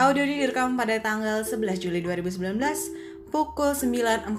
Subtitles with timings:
[0.00, 2.56] Audio ini direkam pada tanggal 11 Juli 2019
[3.28, 4.32] pukul 9.40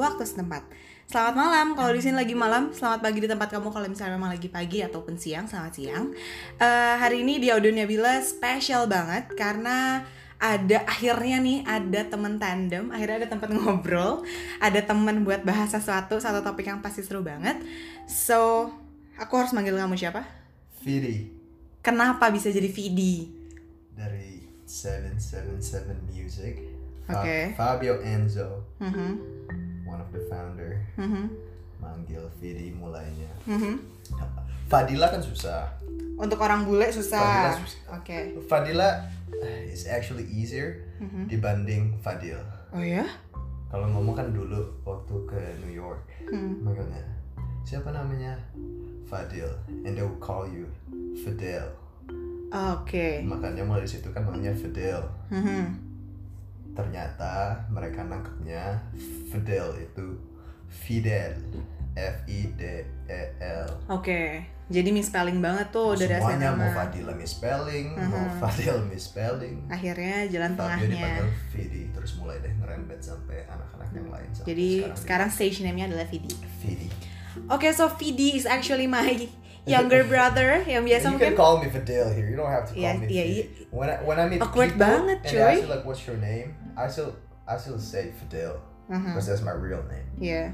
[0.00, 0.64] waktu setempat.
[1.04, 4.32] Selamat malam, kalau di sini lagi malam, selamat pagi di tempat kamu kalau misalnya memang
[4.32, 6.16] lagi pagi ataupun siang, selamat siang.
[6.56, 10.00] Eh, hari ini di Audio Nabila spesial banget karena
[10.40, 14.24] ada akhirnya nih ada temen tandem, akhirnya ada tempat ngobrol,
[14.64, 17.60] ada temen buat bahas sesuatu, satu topik yang pasti seru banget.
[18.08, 18.72] So,
[19.20, 20.24] aku harus manggil kamu siapa?
[20.80, 21.28] Fidi
[21.84, 23.41] Kenapa bisa jadi Vidi?
[24.72, 26.56] Dari 777 Music.
[27.04, 27.52] Oke.
[27.52, 29.20] Fabio Enzo, Mhm,
[29.84, 31.28] one of the founder, mhm,
[31.76, 33.28] manggil Fidi mulainya.
[33.44, 33.76] mhm.
[34.72, 35.68] Fadila kan susah.
[36.16, 37.20] Untuk orang bule susah.
[37.20, 37.80] Fadila susah.
[38.00, 38.16] Oke.
[38.48, 38.88] Fadila
[39.68, 41.28] is actually easier Mhm.
[41.28, 42.40] dibanding Fadil.
[42.72, 43.04] Oh ya?
[43.68, 46.00] Kalau ngomong kan dulu waktu ke New York,
[46.32, 46.64] Hmm.
[46.64, 47.04] manggilnya
[47.64, 48.40] siapa namanya?
[49.04, 49.52] Fadil,
[49.84, 50.64] and they will call you
[51.20, 51.68] Fidel.
[52.52, 53.24] Oke.
[53.24, 55.00] Makanya mulai dari situ kan namanya Fidel.
[55.28, 55.90] Mhm.
[56.72, 58.80] ternyata mereka nangkepnya
[59.28, 60.16] Fidel itu
[60.72, 61.36] Fidel
[61.92, 62.62] F I D
[63.04, 64.40] E L Oke.
[64.72, 66.72] Jadi misspelling banget tuh dari asli semuanya mau nama.
[66.72, 68.40] Fadila misspelling mau Mhm.
[68.40, 71.28] Fadil misspelling Akhirnya jalan Fabio dipanggil tengahnya.
[71.52, 75.92] Fidi terus mulai deh ngerembet sampai anak-anak yang lain sampai Jadi sekarang sekarang stage name-nya
[75.92, 76.32] adalah Vidi.
[76.56, 76.88] Fidi
[77.52, 79.12] Oke, so Vidi is actually my
[79.64, 82.74] younger brother yang biasa you mungkin can call me Fidel here you don't have to
[82.74, 83.44] call Iya, me Fidi iya.
[83.70, 85.52] when I, when I meet Awkward people banget, and they cuy.
[85.54, 87.14] ask you like what's your name I still
[87.46, 88.58] I still say Fidel
[88.90, 89.14] Mhm.
[89.14, 90.50] because that's my real name Iya.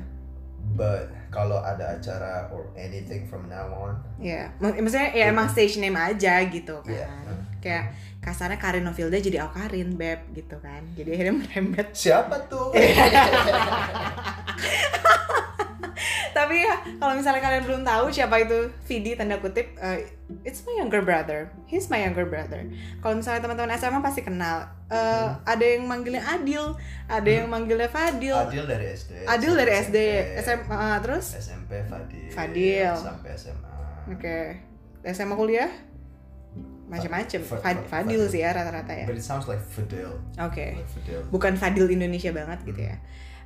[0.77, 3.95] But kalau ada acara or anything from now on,
[4.61, 6.93] Mak- maksudnya ya emang stage name aja gitu kan.
[6.93, 7.07] Iya.
[7.63, 7.85] Kayak
[8.21, 10.83] kasarnya Karin Novilda jadi Aukarin, Beb gitu kan.
[10.93, 11.89] Jadi akhirnya merembet.
[11.95, 12.75] siapa tuh?
[16.31, 20.07] Tapi ya, kalau misalnya kalian belum tahu siapa itu Vidi tanda kutip, eh,
[20.43, 21.49] it's my younger brother.
[21.65, 22.65] He's my younger brother.
[22.99, 24.69] Kalau misalnya teman-teman SMA pasti kenal.
[24.87, 26.73] Eh, Ada yang manggilnya Adil,
[27.07, 28.33] ada yang manggilnya Fadil.
[28.35, 29.13] Adil dari SD.
[29.23, 29.97] Adil dari SD,
[30.39, 32.29] SMP, SMA, terus SMP Fadil.
[32.29, 32.95] Fadil.
[32.97, 33.71] Sampai SMA.
[34.09, 34.39] oke.
[35.05, 35.71] SMA kuliah
[36.89, 37.41] macam-macam.
[37.43, 38.33] Fa- Fad- Fa- Fadil Fadil.
[38.33, 39.05] sih ya rata-rata ya.
[39.05, 40.17] But it sounds like Fidel.
[40.39, 40.67] Oke.
[40.75, 41.21] Like Fidel.
[41.29, 42.97] bukan Fadil Indonesia banget gitu ya.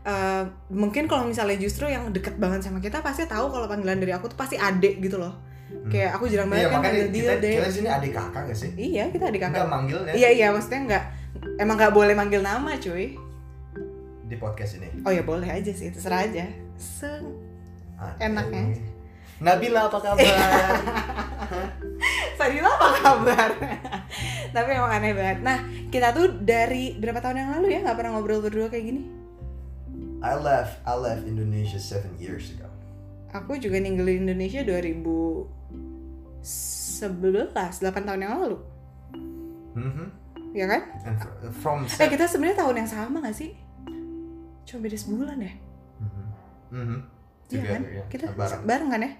[0.02, 0.42] Eh,
[0.74, 4.26] mungkin kalau misalnya justru yang deket banget sama kita pasti tahu kalau panggilan dari aku
[4.26, 5.30] tuh pasti adek gitu loh.
[5.86, 7.54] Kayak aku jarang banget Iya kan makanya panggil dia kita, deh.
[7.54, 8.70] kita sini adik kakak gak sih?
[8.74, 9.62] Iya kita adik kakak.
[9.70, 11.04] manggilnya Iya iya maksudnya nggak
[11.62, 13.14] emang nggak boleh manggil nama cuy.
[14.26, 14.88] di podcast ini.
[15.04, 16.48] Oh ya boleh aja sih terserah aja.
[16.80, 17.12] Se.
[18.16, 18.80] Enaknya.
[19.38, 20.24] Nabila apa kabar?
[22.40, 23.50] Fadila apa kabar?
[24.56, 25.44] Tapi emang aneh banget.
[25.44, 25.58] Nah
[25.92, 29.02] kita tuh dari berapa tahun yang lalu ya nggak pernah ngobrol berdua kayak gini.
[30.22, 32.70] I left I left Indonesia seven years ago.
[33.32, 35.48] Aku juga ninggalin Indonesia 2011,
[37.80, 38.58] 8 tahun yang lalu.
[39.74, 40.06] Mhm.
[40.52, 40.80] Ya kan?
[41.02, 43.56] And fr- from Eh kita sebenarnya tahun yang sama gak sih?
[44.62, 45.52] Cuma beda sebulan ya?
[45.98, 46.24] Mhm.
[46.70, 46.98] Mhm.
[47.48, 47.80] Iya kan?
[47.82, 48.04] Ya.
[48.06, 48.62] Kita bareng.
[48.62, 49.12] bareng kan ya?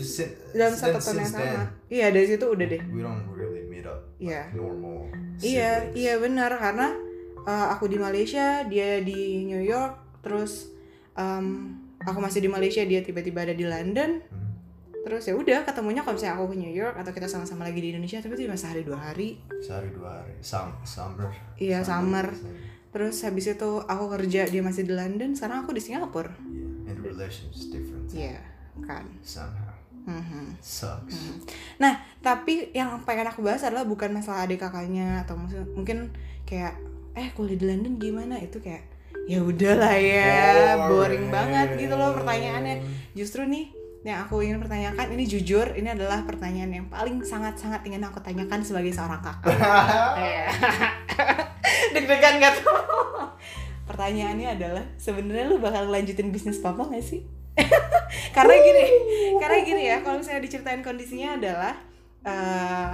[0.00, 1.64] Sin- Dalam then satu tahun yang since sama.
[1.88, 2.82] Iya dari situ udah deh.
[2.88, 4.42] we don't really meet up like Iya.
[4.52, 5.06] normal
[5.38, 5.94] Iya, siblings.
[5.94, 6.88] iya benar karena
[7.44, 10.68] uh, aku di Malaysia, dia di New York, terus
[11.16, 14.20] um, aku masih di Malaysia, dia tiba-tiba ada di London.
[14.28, 14.46] Hmm.
[14.98, 17.96] Terus ya udah ketemunya kalau misalnya aku ke New York atau kita sama-sama lagi di
[17.96, 19.40] Indonesia, tapi cuma sehari dua hari.
[19.58, 22.28] sehari dua hari Sam summer Iya, summer.
[22.28, 22.60] biasanya.
[22.92, 26.28] Terus habis itu aku kerja, dia masih di London, sekarang aku di Singapura.
[26.28, 26.92] yeah.
[26.92, 28.40] and the is different Iya,
[28.84, 29.04] kan.
[29.24, 29.72] somehow
[30.08, 30.56] Mhm.
[30.64, 31.36] sucks
[31.76, 35.36] Nah, tapi yang pengen aku bahas adalah bukan masalah adik kakaknya atau
[35.76, 36.08] mungkin
[36.48, 36.80] kayak
[37.12, 38.88] eh kuliah di London gimana itu kayak
[39.28, 42.80] ya udahlah ya boring banget gitu loh pertanyaannya.
[43.12, 48.00] Justru nih yang aku ingin pertanyakan ini jujur ini adalah pertanyaan yang paling sangat-sangat ingin
[48.08, 49.52] aku tanyakan sebagai seorang kakak.
[50.24, 50.46] Iya.
[51.94, 52.80] Deg-degan gak tuh?
[53.84, 57.26] Pertanyaannya adalah sebenarnya lu bakal lanjutin bisnis papa gak sih?
[58.36, 58.84] karena gini,
[59.42, 61.74] karena gini ya, kalau misalnya diceritain kondisinya adalah
[62.22, 62.92] eh,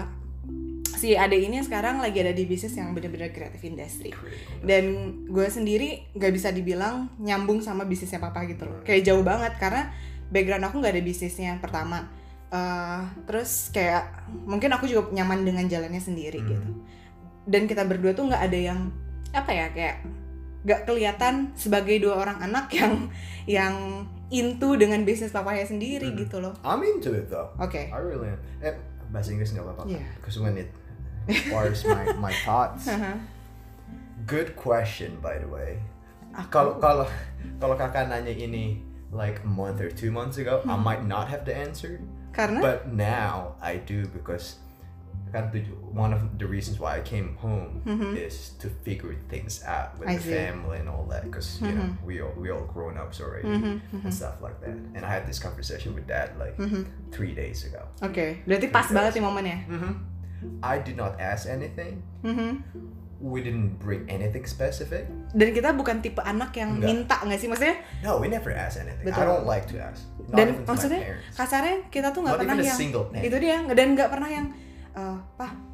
[0.94, 4.14] si ade ini sekarang lagi ada di bisnis yang bener-bener kreatif industry.
[4.60, 4.84] Dan
[5.26, 8.80] gue sendiri nggak bisa dibilang nyambung sama bisnisnya papa gitu loh.
[8.82, 9.90] Kayak jauh banget karena
[10.30, 12.06] background aku nggak ada bisnisnya pertama.
[12.48, 16.48] Eh, terus kayak mungkin aku juga nyaman dengan jalannya sendiri Hmm.
[16.48, 16.70] gitu.
[17.44, 18.80] Dan kita berdua tuh nggak ada yang
[19.34, 19.96] apa ya kayak
[20.64, 23.10] nggak kelihatan sebagai dua orang anak yang
[23.44, 23.74] yang
[24.32, 26.16] into dengan bisnis papanya sendiri Hmm.
[26.16, 26.54] gitu loh.
[26.62, 27.50] I'm into it though.
[27.58, 27.90] Oke.
[27.90, 28.40] I really am.
[28.62, 28.72] Eh,
[29.12, 29.90] bahasa Inggris nggak apa-apa.
[29.90, 30.06] Yeah.
[30.16, 30.70] because when it
[31.26, 32.88] requires my my thoughts
[34.26, 35.78] good question by the way
[36.34, 37.06] Aku- kalau kalau
[37.62, 38.82] kalau kakak nanya ini
[39.14, 40.82] like a month or two months ago I Hmm.
[40.82, 42.02] might not have the answer
[42.34, 44.58] karena But now I do because
[45.94, 47.82] one of the reasons why I came home
[48.14, 50.14] is to figure things out with Mm-hmm.
[50.14, 50.34] I the see.
[50.34, 52.06] family and all that because you know Mhm.
[52.06, 54.74] we all we all grown ups already Mhm, and stuff like that.
[54.94, 56.86] And I had this conversation with dad like Mhm.
[57.10, 57.82] three days ago.
[57.98, 59.58] Okay, berarti pas banget nih momennya.
[59.66, 59.92] hmm
[60.62, 62.00] I did not ask anything.
[62.24, 62.62] Mhm.
[63.24, 65.08] We didn't bring anything specific.
[65.32, 66.88] Dan kita bukan tipe anak yang Enggak.
[66.92, 67.48] minta nggak sih?
[67.48, 69.06] Maksudnya No, we never ask anything.
[69.06, 69.24] I Betul.
[69.24, 70.04] don't like to ask.
[70.28, 71.00] Not dan maksudnya
[71.32, 72.80] kasarnya kita tuh nggak pernah yang
[73.20, 74.46] itu dia dan nggak pernah yang
[74.94, 75.73] eh pak hmm,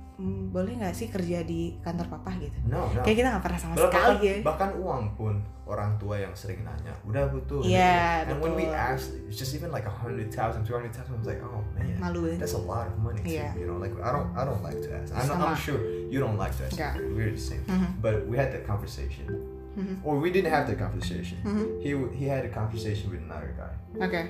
[0.50, 3.00] boleh nggak sih kerja di kantor papa gitu No, no.
[3.00, 5.34] kayak kita nggak pernah sama Bahkan, sekali ya bahkan uang pun
[5.64, 7.62] orang tua yang sering nanya, udah butuh.
[7.62, 8.74] Iya, And when we betul.
[8.74, 11.14] ask, it's just even like a hundred thousand, two hundred thousand.
[11.14, 13.22] I was like, oh man, malu ya that's a lot of money.
[13.22, 13.54] Too, Iya.
[13.54, 15.14] You know, like I don't, I don't like to ask.
[15.14, 15.30] I'm.
[15.30, 15.78] I'm sure
[16.10, 16.74] you don't like to ask.
[16.74, 16.98] Enggak.
[17.14, 17.62] We're the same.
[17.70, 18.02] Mhm.
[18.02, 19.30] But we had that conversation,
[19.78, 20.02] Mhm.
[20.02, 21.38] or we didn't have that conversation.
[21.46, 21.78] Mhm.
[21.78, 23.70] He he had a conversation with another guy.
[24.02, 24.20] oke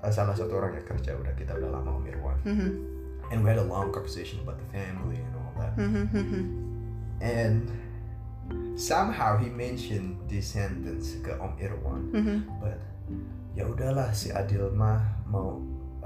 [0.00, 2.36] Uh, salah satu orang yang kerja udah kita udah lama Om Irwan.
[2.44, 2.68] Mhm.
[3.30, 5.16] and we had a long conversation about the family
[5.60, 5.76] that.
[5.76, 6.42] Mhm, mhm.
[7.20, 7.68] And
[8.80, 12.38] somehow he mentioned this sentence ke Om Irwan, Mhm.
[12.58, 12.80] but
[13.52, 15.60] ya udahlah si Adil mah mau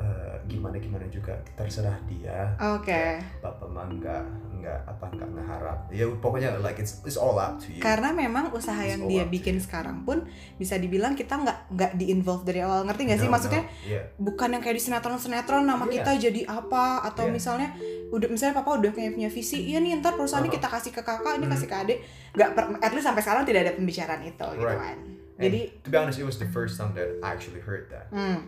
[0.04, 2.52] eh, gimana gimana juga terserah dia.
[2.58, 3.02] oke
[3.40, 4.22] Bapak mah nggak
[4.54, 5.78] nggak apa nggak ngeharap.
[5.88, 7.80] Ya pokoknya like it's it's all up to you.
[7.80, 10.24] karena memang usaha It's yang dia bikin sekarang pun
[10.54, 13.72] bisa dibilang kita nggak nggak di involve dari awal ngerti nggak sih No, maksudnya no,
[13.86, 14.04] yeah.
[14.16, 15.92] bukan yang kayak di sinetron-sinetron nama Iya.
[15.94, 17.32] kita jadi apa atau Iya.
[17.32, 17.68] misalnya
[18.10, 20.60] udah misalnya papa udah kayak punya visi iya nih ntar perusahaannya Uh-huh.
[20.60, 21.52] kita kasih ke kakak ini Mhm.
[21.52, 21.98] kasih ke adik
[22.32, 22.48] nggak
[22.78, 24.78] at least sampai sekarang tidak ada pembicaraan itu gitu Right.
[24.78, 24.98] kan
[25.34, 28.06] And jadi to be honest, it was the first time that I actually heard that.
[28.08, 28.46] hmm,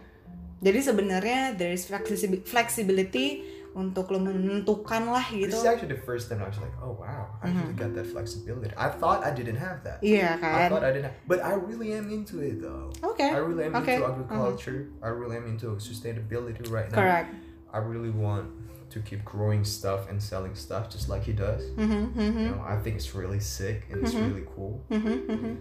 [0.59, 3.45] jadi sebenarnya there is flexi- flexibility
[3.77, 6.97] untuk lo menentukan lah This gitu is actually the first time I was like, oh
[6.97, 8.73] wow, I actually got that flexibility.
[8.73, 10.01] I thought I didn't have that.
[10.01, 12.89] iya I kan thought I didn't, have, but I really am into it though.
[13.05, 14.01] oke I really am Okay.
[14.01, 14.89] into agriculture.
[15.05, 16.97] I really am into sustainability right now.
[16.97, 17.37] correct
[17.69, 18.49] I really want
[18.97, 21.61] to keep growing stuff and selling stuff just like he does.
[21.77, 24.25] Mhm, mhm, You know, I think it's really sick and it's Mhm.
[24.33, 24.81] really cool.
[24.89, 25.53] mhm, mhm.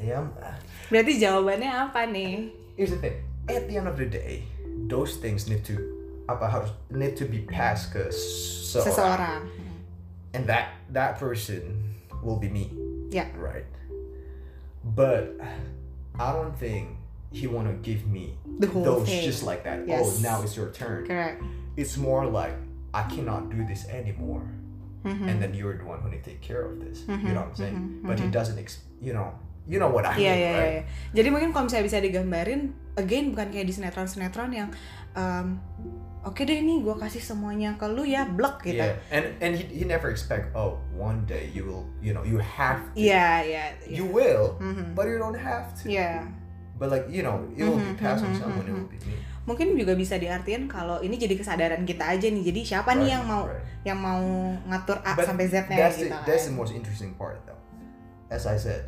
[0.00, 0.24] Yeah.
[0.88, 2.48] berarti jawabannya apa nih
[2.80, 3.20] Here's the thing.
[3.50, 4.44] At the end of the day,
[4.88, 5.76] those things need to
[6.32, 8.88] apa harus need to be passed ke seseorang.
[8.88, 9.40] seseorang
[10.32, 11.76] and that that person
[12.24, 12.72] will be me.
[13.12, 13.28] Yeah.
[13.36, 13.68] Right.
[14.96, 15.36] But
[16.16, 16.96] I don't think
[17.28, 19.84] he want to give me the whole those thing just like that.
[19.84, 20.00] Yes.
[20.00, 21.04] Oh, now it's your turn.
[21.04, 21.44] correct
[21.76, 22.56] It's more like
[22.96, 24.48] I cannot do this anymore,
[25.04, 25.28] Mhm.
[25.28, 27.04] and then you're the one who need to take care of this.
[27.04, 27.76] Mhm, You know what I'm saying?
[27.76, 28.32] mhm, But he mhm.
[28.32, 28.56] doesn't.
[28.56, 29.36] Ex- you know.
[29.68, 30.50] You know what I Iya mean, iya iya.
[30.52, 30.72] right?
[30.72, 30.82] iya.
[31.14, 32.60] Jadi mungkin kalau misalnya bisa digambarin,
[32.96, 34.68] again bukan kayak di sinetron-sinetron yang
[35.14, 35.60] um,
[36.20, 38.82] oke deh nih gue kasih semuanya ke lu ya blok gitu.
[38.82, 42.36] Yeah, and and he, he never expect oh one day you will you know you
[42.36, 43.64] have to Iya iya.
[43.86, 43.94] iya.
[43.94, 44.92] you will Mhm.
[44.92, 46.28] but you don't have to Iya.
[46.76, 48.84] but like you know it will be Mhm, passed on mhm, someone it mhm.
[48.84, 49.16] will be me
[49.48, 52.44] Mungkin juga bisa diartikan kalau ini jadi kesadaran kita aja nih.
[52.44, 53.64] Jadi siapa nih Right, yang mau right.
[53.82, 54.22] yang mau
[54.68, 56.22] ngatur A But sampai Z-nya that's gitu the, kan.
[56.28, 57.58] that's the most interesting part though
[58.30, 58.84] as I said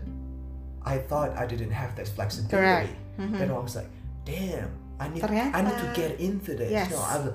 [0.85, 2.93] I thought I didn't have that flexibility Correct.
[3.19, 3.39] Mhm.
[3.39, 3.89] then I was like
[4.25, 4.71] damn
[5.01, 5.57] I need Ternyata.
[5.57, 6.91] I need to get into this Yes.
[6.91, 7.33] know, I was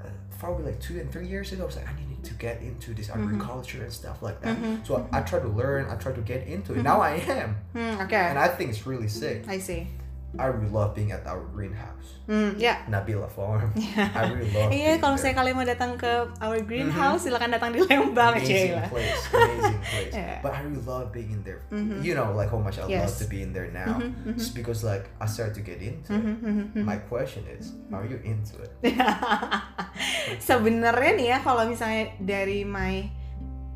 [0.00, 2.60] uh, probably like two and three years ago I was like I need to get
[2.62, 3.24] into this Mhm.
[3.24, 6.20] agriculture and stuff like that Mhm, so I, I tried to learn I tried to
[6.22, 8.12] get into it now I am Hmm, oke.
[8.12, 9.88] and I think it's really sick I see.
[10.36, 12.84] I really love being at our greenhouse Hmm, ya.
[12.84, 16.12] Nabila Farm I really love Iya, being kalau misalnya kalian mau datang ke
[16.44, 18.84] our greenhouse, silakan datang di Lembang, amazing Cila.
[18.92, 20.12] place, amazing place.
[20.12, 20.36] Yeah.
[20.44, 21.64] But I really love being in there.
[21.72, 22.04] Mhm.
[22.04, 23.16] You know, like how much I love Yes.
[23.20, 23.96] to be in there now.
[23.96, 24.36] Mhm, mhm.
[24.36, 26.20] Just because like I started to get into it.
[26.20, 26.84] Mhm, mhm, mhm.
[26.84, 28.70] My question is, are you into it?
[30.44, 33.08] Sebenarnya nih ya kalau misalnya dari my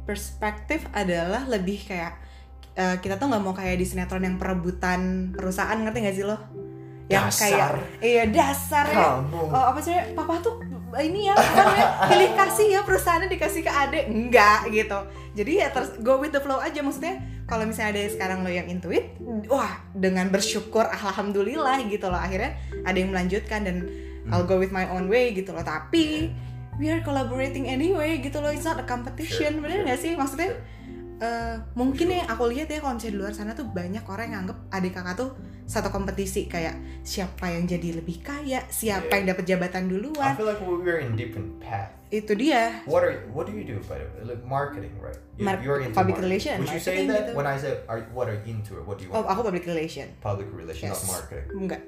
[0.04, 2.18] perspektif adalah lebih kayak
[2.76, 6.38] eh, kita tuh nggak mau kayak di sinetron yang perebutan perusahaan ngerti gak sih lo?
[7.10, 7.40] Yang Dasar.
[7.40, 8.84] kayak iya dasar.
[8.88, 9.20] Ya.
[9.34, 9.92] Oh, apa sih?
[10.16, 10.64] Papa tuh
[11.00, 14.98] ini ya namanya pilih kasih ya perusahaannya dikasih ke adek enggak gitu.
[15.36, 16.80] Jadi ya terus go with the flow aja.
[16.80, 19.12] Maksudnya kalau misalnya ada sekarang lo yang intuit
[19.48, 22.20] wah dengan bersyukur alhamdulillah gitu loh.
[22.20, 23.76] Akhirnya ada yang melanjutkan dan
[24.30, 25.64] I'll go with my own way gitu loh.
[25.64, 26.32] Tapi
[26.80, 28.48] we are collaborating anyway gitu loh.
[28.48, 29.58] It's not a competition.
[29.58, 30.12] Sure, bener sure, nggak sih?
[30.16, 30.64] Maksudnya sure.
[31.22, 34.40] Eh, mungkin ya aku lihat ya kalau misalnya di luar sana tuh banyak orang yang
[34.42, 35.30] anggap adik kakak tuh
[35.64, 39.22] satu kompetisi kayak siapa yang jadi lebih kaya siapa Yeah.
[39.22, 41.94] yang dapat jabatan I duluan feel like we're in different path.
[42.10, 44.34] itu dia What are what do you do by the way?
[44.34, 45.16] Like marketing, right?
[45.38, 46.28] You, Mar- you're into public marketing.
[46.28, 47.38] relation Would you say that gitu.
[47.38, 48.84] when I said are what are you into it?
[48.84, 49.32] What do you oh want?
[49.32, 51.06] aku public relation public relation, Yes.
[51.06, 51.46] not marketing.
[51.56, 51.82] enggak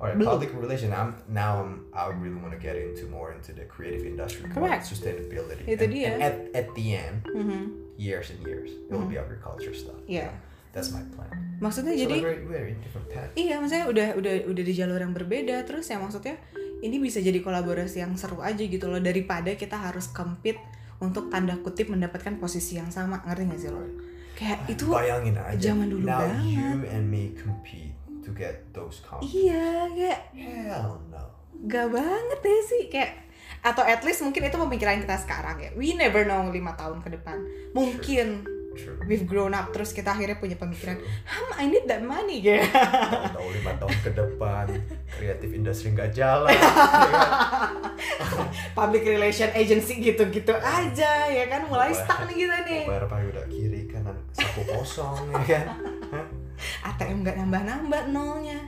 [0.00, 0.32] Alright, Belum.
[0.32, 0.96] public relation.
[0.96, 1.60] I'm now.
[1.60, 1.84] I'm.
[1.92, 4.88] I really want to get into more into the creative industry, Correct.
[4.88, 5.60] sustainability.
[5.68, 6.08] Itu and, dia.
[6.08, 7.60] and at at the end, Mhm.
[8.00, 10.00] Years and years, it will be agriculture stuff.
[10.08, 10.32] Iya.
[10.72, 11.50] That's my plan.
[11.60, 13.36] maksudnya So jadi we're, we're in different paths.
[13.36, 16.40] iya maksudnya udah udah udah di jalur yang berbeda terus ya maksudnya
[16.80, 20.56] ini bisa jadi kolaborasi yang seru aja gitu loh daripada kita harus compete
[20.96, 23.84] untuk tanda kutip mendapatkan posisi yang sama ngerti gak sih lo
[24.32, 26.48] kayak itu bayangin aja zaman dulu now banget.
[26.48, 27.92] you and me compete
[28.24, 31.28] to get those iya kayak hell no
[31.68, 33.28] gak banget deh sih kayak
[33.60, 35.70] atau at least mungkin itu pemikiran kita sekarang ya.
[35.76, 37.36] We never know lima tahun ke depan.
[37.76, 38.96] Mungkin true.
[39.04, 42.40] we've grown up terus kita akhirnya punya pemikiran hmm I need that money.
[42.40, 42.64] Ya
[43.36, 44.66] tahu lima tahun ke depan
[45.12, 47.70] kreatif industri nggak jalan ya kan?
[48.78, 51.68] public relation agency gitu-gitu aja ya kan?
[51.68, 52.84] Mulai stuck nih kita nih.
[52.88, 55.76] bayar payuda kiri kanan saku kosong ya kan?
[56.80, 58.60] ATM nggak nambah-nambah nolnya.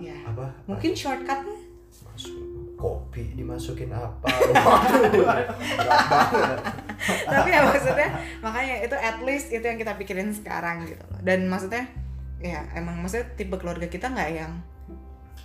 [0.00, 0.16] Ya.
[0.24, 0.48] Apa?
[0.64, 1.60] Mungkin shortcutnya?
[2.08, 4.28] Masuk kopi dimasukin apa?
[4.66, 5.48] Waduh berat
[6.10, 6.58] banget.
[7.24, 8.08] Tapi ya maksudnya
[8.40, 11.20] makanya itu at least itu yang kita pikirin sekarang gitu loh.
[11.22, 11.86] Dan maksudnya
[12.42, 14.52] ya emang maksudnya tipe keluarga kita nggak yang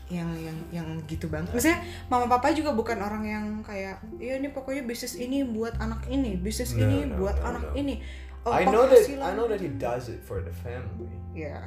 [0.09, 1.53] yang yang yang gitu banget.
[1.53, 6.09] Maksudnya mama papa juga bukan orang yang kayak ya ini pokoknya bisnis ini buat anak
[6.09, 7.77] ini bisnis No, ini no, buat no, anak no.
[7.77, 8.01] ini.
[8.47, 11.11] Oh, I know that I know that he does it for the family.
[11.35, 11.61] Ya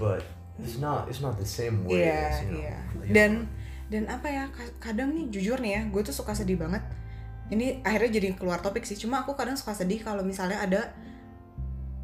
[0.00, 0.24] but
[0.58, 2.78] it's not it's not the same way Iya, as, you know, iya.
[3.04, 3.59] you Dan know.
[3.90, 6.80] Dan apa ya ka- kadang nih jujur nih ya, gue tuh suka sedih banget.
[7.50, 8.94] Ini akhirnya jadi keluar topik sih.
[8.94, 10.94] Cuma aku kadang suka sedih kalau misalnya ada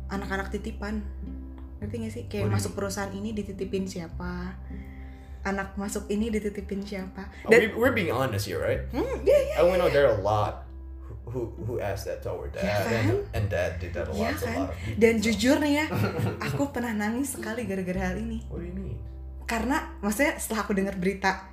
[0.08, 1.02] anak-anak titipan.
[1.78, 2.24] Ngerti gak sih?
[2.26, 4.58] Kayak you masuk perusahaan ini dititipin siapa?
[5.42, 7.30] Anak masuk ini dititipin siapa?
[7.46, 8.82] Oh, Dan we, we're being honest here, right?
[8.90, 9.54] Hmm, iya, iya.
[9.62, 10.66] And we know there are a lot
[11.26, 12.90] who who, asked that to our dad, Ya kan?
[12.90, 14.58] and, and dad did that a lot Iya to a kan?
[14.58, 14.98] lot of people.
[14.98, 15.84] Dan jujur nih ya,
[16.50, 18.42] aku pernah nangis sekali gara-gara hal ini.
[18.46, 18.98] What do you mean?
[19.46, 21.46] Karena maksudnya setelah aku dengar berita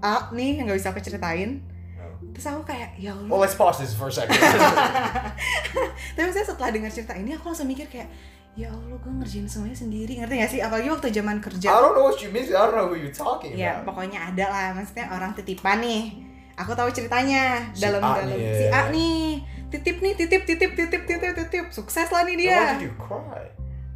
[0.00, 1.60] A nih yang gak bisa aku ceritain,
[1.94, 2.32] No.
[2.32, 3.28] terus aku kayak ya Allah.
[3.28, 4.32] Well, let's pause this for a second.
[6.16, 8.08] Tapi saya setelah dengar cerita ini aku langsung mikir kayak
[8.52, 11.94] ya Allah gue ngerjain semuanya sendiri ngerti gak sih apalagi waktu zaman I kerja don't
[11.94, 12.44] know what you mean.
[12.44, 13.94] I don't know who you're talking ya about.
[13.94, 16.18] pokoknya ada lah maksudnya orang titipan nih
[16.54, 18.74] aku tahu ceritanya Si dalam A dalam nih, si ya.
[18.74, 19.22] A nih
[19.70, 23.46] titip nih titip titip titip titip titip sukses lah nih dia Why did you cry?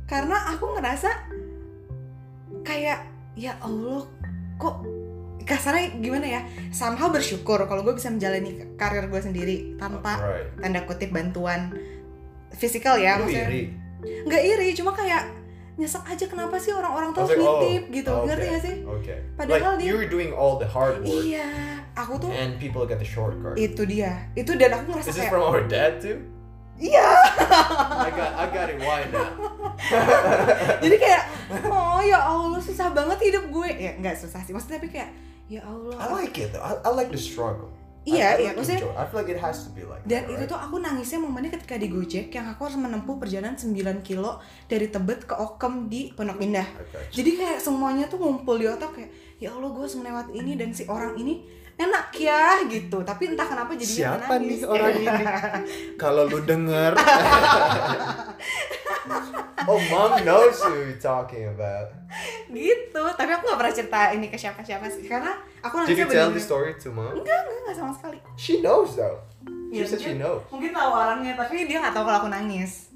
[0.07, 1.11] karena aku ngerasa
[2.63, 3.03] kayak
[3.35, 4.07] ya Allah
[4.57, 4.87] kok
[5.45, 10.49] kasarnya gimana ya somehow bersyukur kalau gue bisa menjalani karir gue sendiri tanpa Right.
[10.59, 11.73] tanda kutip bantuan
[12.51, 13.63] fisikal ya Lu maksudnya iri.
[14.23, 15.29] nggak iri cuma kayak
[15.75, 19.19] nyesek aja kenapa sih orang-orang tuh like, oh, nitip gitu okay, ngerti gak sih Okay.
[19.35, 21.51] Padahal like dia- you were doing all the hard work, iya
[21.93, 23.53] aku tuh and people get the shortcut.
[23.55, 26.23] itu dia itu dan aku ngerasa Is this kayak from our dad too?
[26.77, 28.79] iya I got I got it.
[28.79, 29.31] Why now?
[30.81, 31.23] jadi kayak
[31.65, 35.11] oh ya Allah susah banget hidup gue ya nggak susah sih maksudnya tapi kayak
[35.55, 36.61] ya Allah I like it though.
[36.61, 37.71] I, I like the struggle.
[38.05, 38.93] Iya, I, I iya, like maksudnya- enjoy.
[38.93, 40.51] I feel like it has to be like dan that, itu right?
[40.51, 44.87] tuh aku nangisnya momennya ketika di Gojek yang aku harus menempuh perjalanan 9 kilo dari
[44.87, 47.13] Tebet ke Okem di Pondok Indah I got you.
[47.17, 50.69] jadi kayak semuanya tuh ngumpul di otak kayak ya Allah gue harus melewati ini dan
[50.71, 54.53] si orang ini enak ya gitu tapi entah kenapa jadinya Siapa nangis.
[54.53, 55.25] nih orang ini?
[56.03, 56.93] Kalau lu denger
[59.65, 61.89] Oh mom knows who you're talking about.
[62.47, 63.01] Gitu.
[63.17, 66.31] Tapi aku gak pernah cerita ini ke siapa-siapa sih karena aku Did nangisnya you tell
[66.31, 67.11] the story to mom?
[67.11, 68.19] enggak enggak enggak sama sekali.
[68.35, 69.21] She knows though.
[69.69, 70.47] She Ya, said she knows.
[70.49, 72.93] mungkin tahu orangnya tapi dia nggak tahu kalau aku nangis.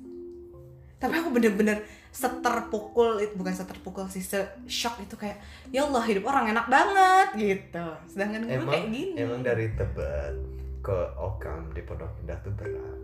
[0.97, 5.39] Tapi aku bener-bener seterpukul itu bukan seterpukul sih se shock itu kayak
[5.69, 7.87] ya Allah hidup orang enak banget gitu.
[8.07, 9.15] Sedangkan gue Emang, kayak gini.
[9.17, 10.35] emang dari Tebet
[10.81, 12.99] ke Okam di Pondok Indah tuh berat?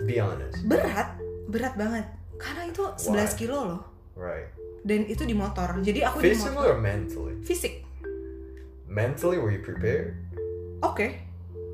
[0.00, 0.62] Be honest.
[0.64, 1.14] Berat
[1.48, 2.04] berat banget.
[2.36, 3.34] Karena itu 11 Why?
[3.34, 3.82] kilo loh.
[4.14, 4.52] Right.
[4.84, 5.80] Dan itu di motor.
[5.80, 6.70] Jadi aku di Physically motor.
[6.70, 7.34] or mentally?
[7.42, 7.82] fisik.
[8.86, 10.16] Mentally were you prepared?
[10.80, 11.02] oke.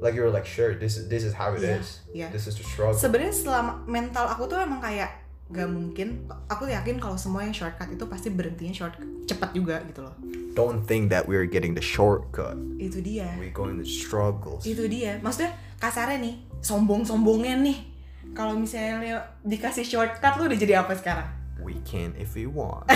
[0.00, 1.88] Like you were like sure this is this is how it Iya, is.
[2.12, 2.28] iya.
[2.28, 2.96] This is the struggle.
[2.96, 6.28] Sebenarnya selama mental aku tuh emang kayak gak mungkin.
[6.50, 10.12] Aku yakin kalau semua yang shortcut itu pasti berhentinya short cepat juga gitu loh.
[10.52, 12.58] Don't think that we're getting the shortcut.
[12.76, 13.32] Itu dia.
[13.40, 14.64] We're going the struggles.
[14.68, 15.16] Itu dia.
[15.24, 17.78] Maksudnya kasarnya nih sombong-sombongnya nih
[18.32, 18.96] kalau misalnya
[19.40, 21.28] dikasih shortcut lu udah jadi apa sekarang?
[21.60, 22.88] We can if we want.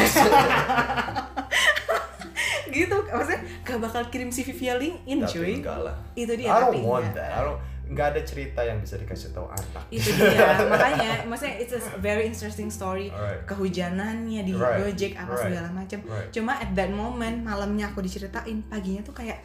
[2.68, 5.52] Gitu maksudnya gak bakal kirim CV via LinkedIn Tapi cuy.
[5.56, 5.96] enggak lah.
[6.12, 7.32] Itu dia I tapi don't want that.
[7.32, 10.44] I don't Nggak ada cerita yang bisa dikasih tahu anak itu dia.
[10.68, 13.08] Makanya maksudnya it's a very interesting story.
[13.08, 13.48] Alright.
[13.48, 14.84] kehujanannya di Right.
[14.84, 15.44] Gojek apa Right.
[15.48, 15.98] segala macam.
[16.04, 16.28] Right.
[16.28, 19.40] cuma at that moment malamnya aku diceritain paginya tuh kayak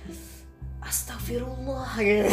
[0.84, 2.28] Astagfirullah gitu.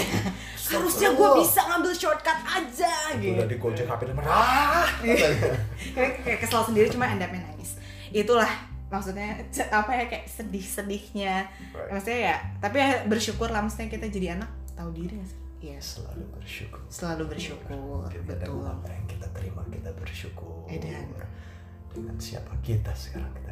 [0.71, 3.39] Harusnya gue bisa ngambil shortcut aja gitu.
[3.39, 4.91] Udah di Gojek HP dan ah
[5.97, 7.79] kayak, kesel sendiri cuma end up nangis.
[8.11, 8.51] Itulah
[8.91, 9.39] maksudnya
[9.71, 11.47] apa ya kayak sedih-sedihnya.
[11.75, 11.91] Right.
[11.95, 15.39] Maksudnya ya, tapi ya bersyukur lah maksudnya kita jadi anak tahu diri gak sih?
[15.61, 18.09] Iya, Selalu bersyukur selalu bersyukur.
[18.09, 18.65] Kita Betul.
[18.65, 21.13] apa yang kita terima kita bersyukur Edan.
[21.91, 23.51] Dengan siapa kita sekarang kita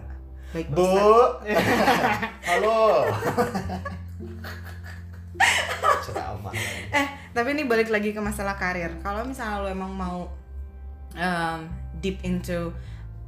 [0.48, 1.44] Baik, Bu Pak
[5.38, 6.18] Ustadz.
[6.18, 6.50] Halo
[7.28, 8.90] tapi ini balik lagi ke masalah karir.
[8.98, 10.26] Kalau misalnya lo emang mau
[11.14, 11.60] um,
[11.98, 12.74] deep into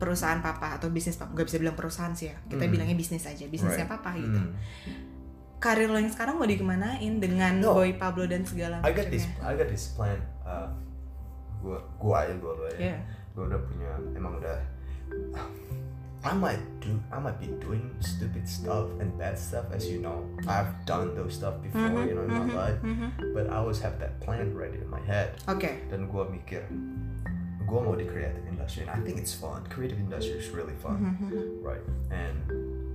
[0.02, 2.36] perusahaan papa atau bisnis papa, gak bisa bilang perusahaan sih ya.
[2.48, 2.72] Kita Hmm.
[2.72, 3.94] bilangnya bisnis aja, bisnisnya Right.
[3.94, 4.40] papa gitu.
[4.40, 4.56] Hmm.
[5.60, 7.76] Karir lo yang sekarang mau dikemanain dengan No.
[7.76, 9.44] Boy Pablo dan segala I got this macamnya?
[9.44, 10.66] I got this plan uh,
[11.60, 13.00] gua gua ya gua gua ya Yeah.
[13.36, 14.56] gua udah punya emang udah
[16.20, 20.20] I might do I might be doing stupid stuff and bad stuff as you know.
[20.44, 22.78] I've done those stuff before Mhm, you know in my mhm, life.
[22.84, 23.08] mhm.
[23.32, 25.32] but I always have that plan ready in my head.
[25.48, 25.80] Oke.
[25.88, 26.60] dan gua mikir
[27.64, 29.64] gua mau di creative industry and I think it's fun.
[29.72, 31.00] Creative industry is really fun.
[31.00, 31.64] Mhm, mhm.
[31.64, 31.80] right.
[32.12, 32.36] And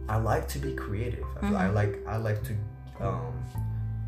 [0.06, 1.26] I like to be creative.
[1.42, 2.54] I, feel- I like I like to
[3.02, 3.34] um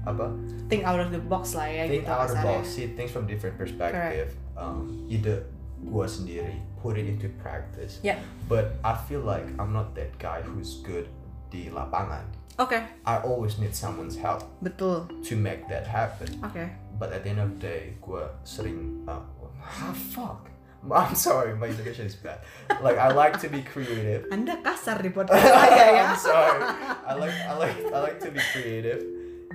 [0.05, 0.29] apa?
[0.69, 3.09] Think out of the box lah ya think gitu out of the box, see things
[3.09, 4.37] from different perspective.
[4.53, 5.41] Um, ide
[5.85, 7.99] gua sendiri, put it into practice.
[8.01, 8.17] Yeah.
[8.49, 11.05] But I feel like I'm not that guy who's good
[11.53, 12.25] di lapangan.
[12.57, 15.05] okay I always need someone's help betul.
[15.29, 16.25] to make that happen.
[16.41, 19.21] okay But at the end of the day, gua sering uh,
[19.61, 20.49] ah, fuck.
[20.87, 22.41] I'm sorry, my English is bad.
[22.81, 24.25] Like I like to be creative.
[24.33, 26.03] Anda kasar di podcast saya ya.
[26.09, 26.61] I'm sorry.
[27.05, 29.05] I like I like I like to be creative,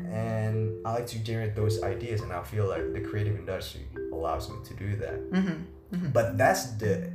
[0.07, 4.47] and I like to generate those ideas, and I feel like the creative industry allows
[4.51, 5.19] me to do that.
[5.35, 6.13] Mhm, mhm.
[6.13, 7.11] But that's the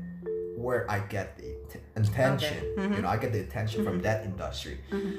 [0.58, 2.58] where I get the att- attention.
[2.58, 2.88] Okay.
[2.88, 2.96] Mhm.
[2.96, 4.78] You know, I get the attention from that industry.
[4.92, 5.14] Mhm.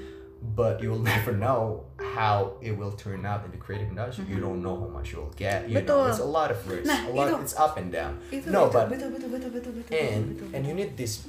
[0.54, 1.84] But you'll never know
[2.16, 4.24] how it will turn out in the creative industry.
[4.30, 5.68] You don't know how much you'll get.
[5.68, 5.86] You know, Mm-hmm.
[5.86, 6.04] Betul.
[6.06, 6.86] there's a lot of risks.
[6.86, 7.26] Nah, a lot.
[7.28, 8.12] itu- it's up and down.
[8.30, 11.26] Itu, no, but betul, betul, betul, betul, betul, and betul, and you need this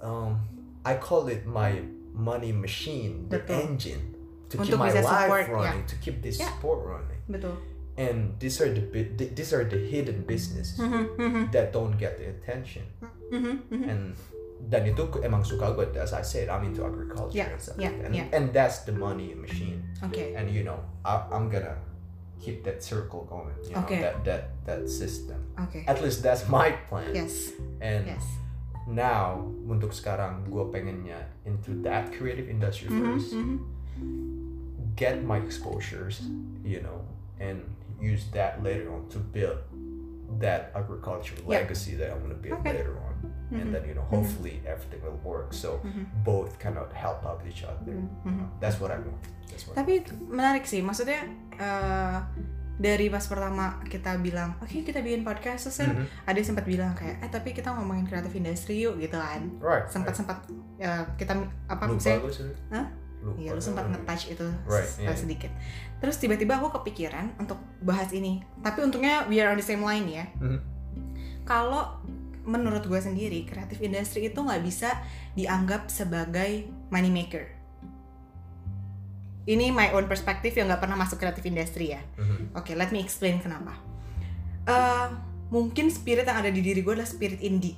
[0.00, 0.38] um
[0.86, 1.82] i call it my
[2.14, 3.60] money machine the Betul.
[3.66, 4.14] engine
[4.48, 6.48] to keep my life support, running to keep this Yeah.
[6.56, 7.58] sport running betul.
[7.98, 12.14] And these are the bi- these are the hidden businesses Mhm, mhm, that don't get
[12.16, 12.86] the attention
[13.34, 13.82] mhm, mhm.
[13.90, 14.02] and
[14.70, 17.78] dan itu ku- emang suka gue as I said I'm into agriculture Yeah, and stuff
[17.78, 18.06] yeah, like that.
[18.06, 18.26] and, yeah.
[18.30, 20.34] and that's the money machine Oke.
[20.34, 21.74] and you know I, I'm gonna
[22.38, 23.98] keep that circle going you know Okay.
[24.02, 25.82] that that that system Oke.
[25.86, 27.50] at least that's my plan Yes.
[27.82, 28.22] and Yes.
[28.86, 33.58] now untuk sekarang gue pengennya into that creative industry Mhm, first mhm.
[34.94, 36.22] get my exposures
[36.62, 37.02] you know
[37.38, 37.62] and
[38.00, 39.58] use that later on to build
[40.38, 41.64] that agricultural Yeah.
[41.64, 42.78] legacy that I want to build Okay.
[42.78, 43.14] later on
[43.50, 43.58] Mhm.
[43.64, 46.04] and then you know hopefully everything will work so Mhm.
[46.22, 48.60] both cannot help out each other Mhm.
[48.60, 51.24] that's what I want that's what Tapi menarik sih, maksudnya
[51.56, 52.18] eh,
[52.78, 56.06] dari pas pertama kita bilang, oke kita bikin podcast, terus kan Mhm.
[56.30, 59.50] ada sempat bilang kayak, eh tapi kita ngomongin kreatif industri yuk gitu kan.
[59.58, 60.38] right Sempat sempat
[60.78, 61.34] ya, kita
[61.66, 62.86] apa lupa misalnya, Hah?
[63.18, 65.14] Lupa Iya lu sempat nge-touch itu Right, yeah.
[65.14, 65.50] sedikit.
[65.98, 68.40] Terus tiba-tiba aku kepikiran untuk bahas ini.
[68.60, 70.24] Tapi untungnya we are on the same line ya.
[70.38, 70.60] Mhm.
[71.42, 71.98] Kalau
[72.44, 74.94] menurut gue sendiri kreatif industri itu nggak bisa
[75.34, 77.44] dianggap sebagai money maker.
[79.48, 82.00] Ini my own perspektif yang nggak pernah masuk kreatif industri ya.
[82.16, 82.52] Mhm.
[82.54, 83.72] Oke, let me explain kenapa.
[84.68, 85.06] Eh,
[85.48, 87.76] mungkin spirit yang ada di diri gue adalah spirit indie.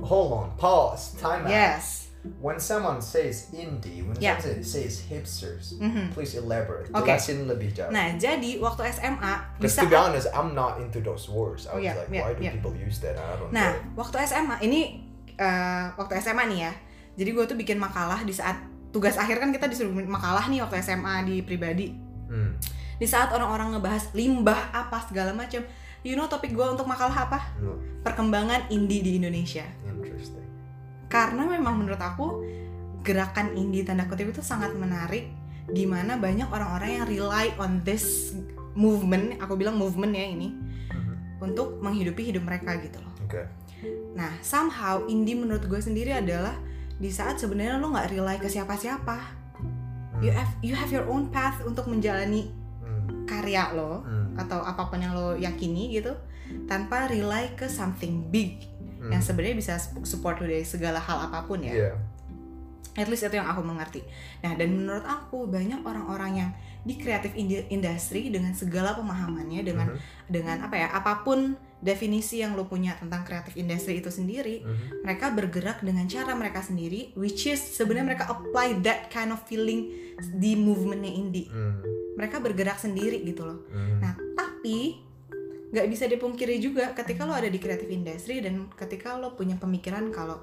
[0.00, 2.09] hold on pause time out Yes.
[2.40, 4.36] When someone says indie when Yeah.
[4.36, 6.12] someone says hipsters Mhm.
[6.12, 7.16] please elaborate Okay.
[7.16, 11.26] jelasin lebih jauh Nah, jadi waktu SMA Because to be honest, I'm not into those
[11.26, 11.64] words.
[11.64, 12.52] I was yeah, like, yeah, why do yeah.
[12.52, 13.16] people use that?
[13.16, 14.04] I don't Nah, know.
[14.04, 15.00] waktu SMA ini
[15.34, 16.72] eh, waktu SMA nih ya.
[17.16, 18.60] Jadi gue tuh bikin makalah di saat
[18.92, 21.96] tugas akhir kan kita disuruh bikin makalah nih waktu SMA di pribadi.
[22.28, 22.60] Hmm.
[22.96, 25.64] Di saat orang-orang ngebahas limbah apa segala macam.
[26.00, 27.40] You know topik gue untuk makalah apa?
[27.60, 29.64] No, Perkembangan indie di Indonesia.
[31.10, 32.46] Karena memang menurut aku
[33.02, 35.26] gerakan indie tanda kutip itu sangat menarik.
[35.66, 38.30] Gimana banyak orang-orang yang rely on this
[38.78, 40.54] movement, aku bilang movement ya ini,
[40.94, 41.42] Mhm.
[41.42, 43.10] untuk menghidupi hidup mereka gitu loh.
[43.26, 43.44] Okay.
[44.14, 46.54] Nah, somehow indie menurut gue sendiri adalah
[47.00, 49.18] di saat sebenarnya lo nggak rely ke siapa-siapa.
[49.58, 50.20] Hmm.
[50.22, 53.26] You have you have your own path untuk menjalani Hmm.
[53.26, 54.38] karya lo Hmm.
[54.38, 56.14] atau apa pun yang lo yakini gitu
[56.66, 58.69] tanpa rely ke something big
[59.00, 59.10] Hmm.
[59.10, 61.72] yang sebenarnya bisa sup- support lo dari segala hal apa pun ya.
[61.88, 61.96] Yeah.
[62.92, 64.02] At least itu yang aku mengerti.
[64.40, 67.36] Nah, dan menurut aku banyak orang-orang yang di kreatif
[67.70, 70.00] industri dengan segala pemahamannya dengan Mhm.
[70.26, 75.04] dengan apa ya apa pun definisi yang lo punya tentang kreatif industri itu sendiri Mhm.
[75.04, 79.92] mereka bergerak dengan cara mereka sendiri which is sebenarnya mereka apply that kind of feeling
[80.34, 81.84] di movementnya indie Hmm.
[82.16, 84.00] mereka bergerak sendiri gitu loh Hmm.
[84.00, 85.04] nah tapi
[85.70, 90.10] nggak bisa dipungkiri juga ketika lo ada di kreatif industri dan ketika lo punya pemikiran
[90.10, 90.42] kalau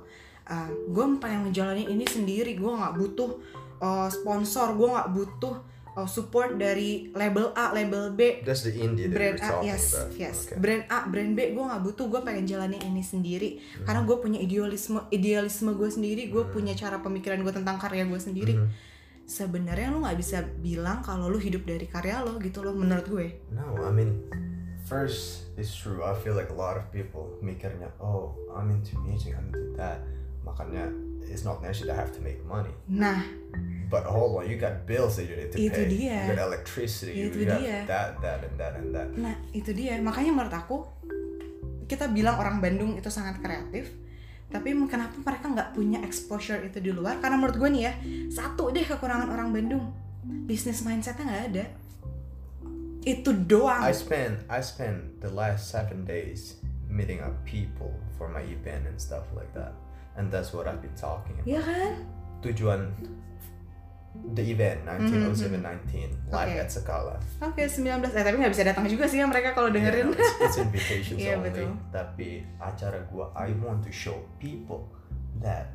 [0.88, 3.36] gue pengen menjalani ini sendiri gue nggak butuh
[3.78, 5.60] uh, sponsor gue nggak butuh
[5.94, 10.16] uh, support dari label A label B That's the indie that brand A yes about.
[10.16, 10.56] yes Okay.
[10.56, 14.40] brand A brand B gue nggak butuh gue pengen jalanin ini sendiri karena gue punya
[14.40, 16.54] idealisme idealisme gue sendiri gue Hmm.
[16.54, 18.68] punya cara pemikiran gue tentang karya gue sendiri Mhm.
[19.28, 23.28] sebenarnya lu nggak bisa bilang kalau lu hidup dari karya lo gitu loh menurut gue
[23.52, 24.24] No, I mean,
[24.88, 26.04] first it's true.
[26.04, 30.00] I feel like a lot of people mikirnya, oh, I'm into music, I'm into that.
[30.48, 30.88] Makanya
[31.28, 32.72] it's not necessary I have to make money.
[32.88, 33.20] nah
[33.88, 35.88] But hold on, you got bills that you need to Itu pay.
[35.88, 36.28] dia.
[36.28, 37.14] You got electricity.
[37.28, 37.84] Itu you got dia.
[37.88, 39.08] that, that, and that, and that.
[39.16, 40.78] nah itu dia makanya menurut aku
[41.88, 43.88] kita bilang orang Bandung itu sangat kreatif
[44.48, 47.94] tapi kenapa mereka nggak punya exposure itu di luar karena menurut gue nih ya
[48.32, 49.92] satu deh kekurangan orang Bandung
[50.48, 51.66] bisnis mindsetnya nggak ada
[53.04, 56.58] itu doang I spent I spent the last seven days
[56.88, 59.76] meeting up people for my event and stuff like that,
[60.16, 61.48] and that's what I've been talking about.
[61.48, 61.94] ya kan
[62.42, 62.94] Tujuan
[64.34, 66.58] the event 1907 19 live Okay.
[66.58, 67.22] at Sakala.
[67.38, 70.34] oke 19 eh tapi nggak bisa datang juga sih ya mereka kalau dengerin know, it's,
[70.42, 71.54] it's invitations Iya, only.
[71.54, 71.70] betul.
[71.94, 74.90] Tapi acara gua, I want to show people
[75.38, 75.70] that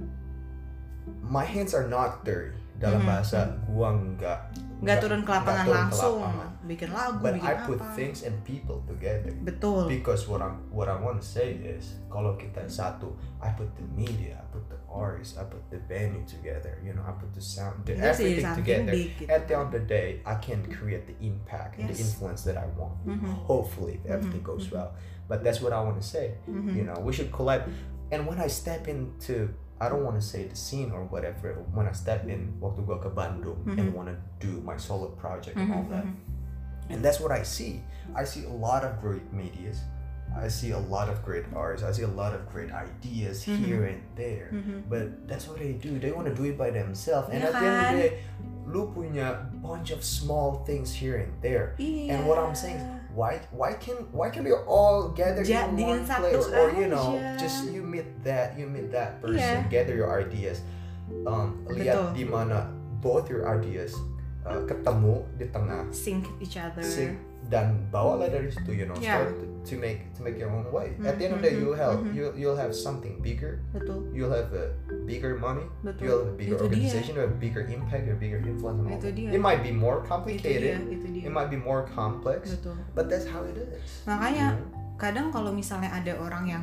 [1.22, 2.58] my hands are not dirty.
[2.76, 3.08] Dalam Mhm.
[3.08, 3.38] bahasa
[3.70, 4.38] gua nggak
[4.82, 6.50] nggak turun ke lapangan turun ke langsung lapangan.
[6.66, 9.30] bikin lagu But bikin I apa put things and people together.
[9.46, 13.70] betul Because what I'm what I want to say is kalau kita satu, I put
[13.78, 16.74] the media, I put the artists, I put the venue together.
[16.82, 18.90] You know, I put the sound, the everything together.
[18.90, 19.30] big gitu.
[19.30, 22.58] At the end of the day, I can create the impact and the influence that
[22.58, 22.98] I want.
[23.06, 23.46] Mhm.
[23.46, 24.74] Hopefully, if everything Mhm, goes mhm.
[24.82, 24.90] well.
[25.30, 26.42] But that's what I want to say.
[26.50, 26.74] Mhm.
[26.74, 27.70] You know, we should collab.
[28.10, 31.58] And when I step into I don't want to say the scene or whatever.
[31.74, 33.98] When I step in waktu gua ke Bandung and Mhm.
[33.98, 36.14] want to do my solo project and all Mhm, that, mhm.
[36.94, 37.82] and that's what I see.
[38.14, 39.82] I see a lot of great medias.
[40.32, 41.82] I see a lot of great artists.
[41.84, 43.58] I see a lot of great ideas Mhm.
[43.66, 44.48] here and there.
[44.54, 44.86] Mhm.
[44.88, 45.98] But that's what they do.
[45.98, 47.28] They want to do it by themselves.
[47.28, 48.10] And Iya at the end of the day,
[48.64, 51.74] lu punya bunch of small things here and there.
[51.76, 52.16] Iya.
[52.16, 56.00] And what I'm saying is, why why can why can we all gather in one
[56.04, 57.36] place or you know aja.
[57.36, 59.68] just you meet that you meet that person Iya.
[59.68, 60.64] gather your ideas
[61.28, 62.72] um lihat di mana
[63.04, 63.92] both your ideas
[64.48, 67.20] uh, ketemu di tengah sync each other sing
[67.52, 69.20] dan bawalah dari situ you know Yeah.
[69.20, 71.54] start to, to make to make your own way at the end of the day
[71.58, 72.14] Mhm, you'll have mhm.
[72.16, 76.36] you you'll have something bigger betul you'll have a bigger money betul you'll have a
[76.36, 76.68] bigger Itu dia.
[76.68, 79.30] organization you'll have a bigger impact a bigger influence and Itu dia.
[79.30, 82.74] it might be more itu dia complicated itu dia it might be more complex betul
[82.92, 84.96] but that's how it is makanya you know?
[84.96, 86.62] kadang kalau misalnya ada orang yang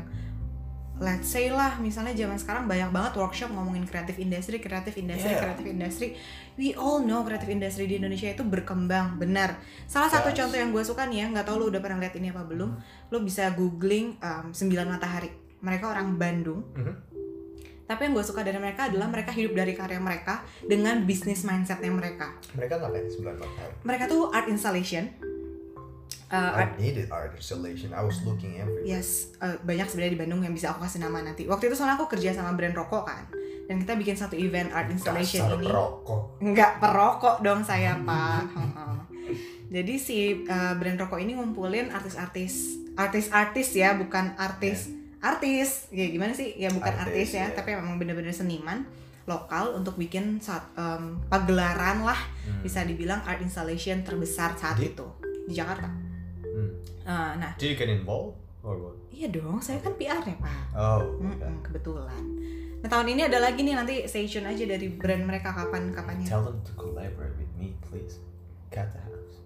[1.00, 5.40] let's say lah misalnya zaman sekarang banyak banget workshop ngomongin kreatif industri kreatif industri Yeah.
[5.40, 6.08] kreatif industri
[6.56, 10.38] we all know kreatif industri di Indonesia itu berkembang benar salah satu Yes.
[10.38, 12.76] contoh yang gue suka nih ya nggak tahu lu udah pernah lihat ini apa belum
[13.10, 17.09] lu bisa googling um, Sembilan Matahari mereka orang Bandung Mhm.
[17.90, 21.90] Tapi yang gue suka dari mereka adalah mereka hidup dari karya mereka dengan bisnis mindsetnya
[21.90, 23.36] mereka mereka ngapain sembilan
[23.82, 25.10] mereka tuh art installation
[26.30, 30.20] Uh, art I needed art installation I was looking everywhere Yes, eh, banyak sebenarnya di
[30.22, 31.50] Bandung yang bisa aku kasih nama nanti.
[31.50, 33.26] Waktu itu soalnya aku kerja sama brand rokok kan,
[33.66, 35.66] dan kita bikin satu event art installation Dasar ini.
[35.66, 38.46] perokok Nggak perokok dong saya pak.
[38.46, 38.96] Heeh.
[39.82, 45.88] Jadi si eh, brand rokok ini ngumpulin artis-artis, artis-artis ya, bukan artis, artis.
[45.90, 46.56] Ya gimana sih?
[46.56, 47.56] Ya bukan artis, Artis, ya, ya.
[47.56, 48.84] tapi memang bener-bener seniman
[49.24, 52.66] lokal untuk bikin saat em, pagelaran lah Hmm.
[52.66, 55.06] bisa dibilang art installation terbesar saat Di- itu
[55.46, 55.86] di Jakarta.
[56.42, 56.72] Hmm.
[57.04, 58.96] Eh, nah, Did you get involved or what?
[59.10, 60.56] iya dong, saya kan PR ya pak.
[60.74, 62.24] Oh, Mm-mm, kebetulan.
[62.80, 66.26] Nah tahun ini ada lagi nih nanti stay tune aja dari brand mereka kapan kapannya.
[66.26, 68.18] tell them to collaborate with me, please.
[68.72, 69.44] House.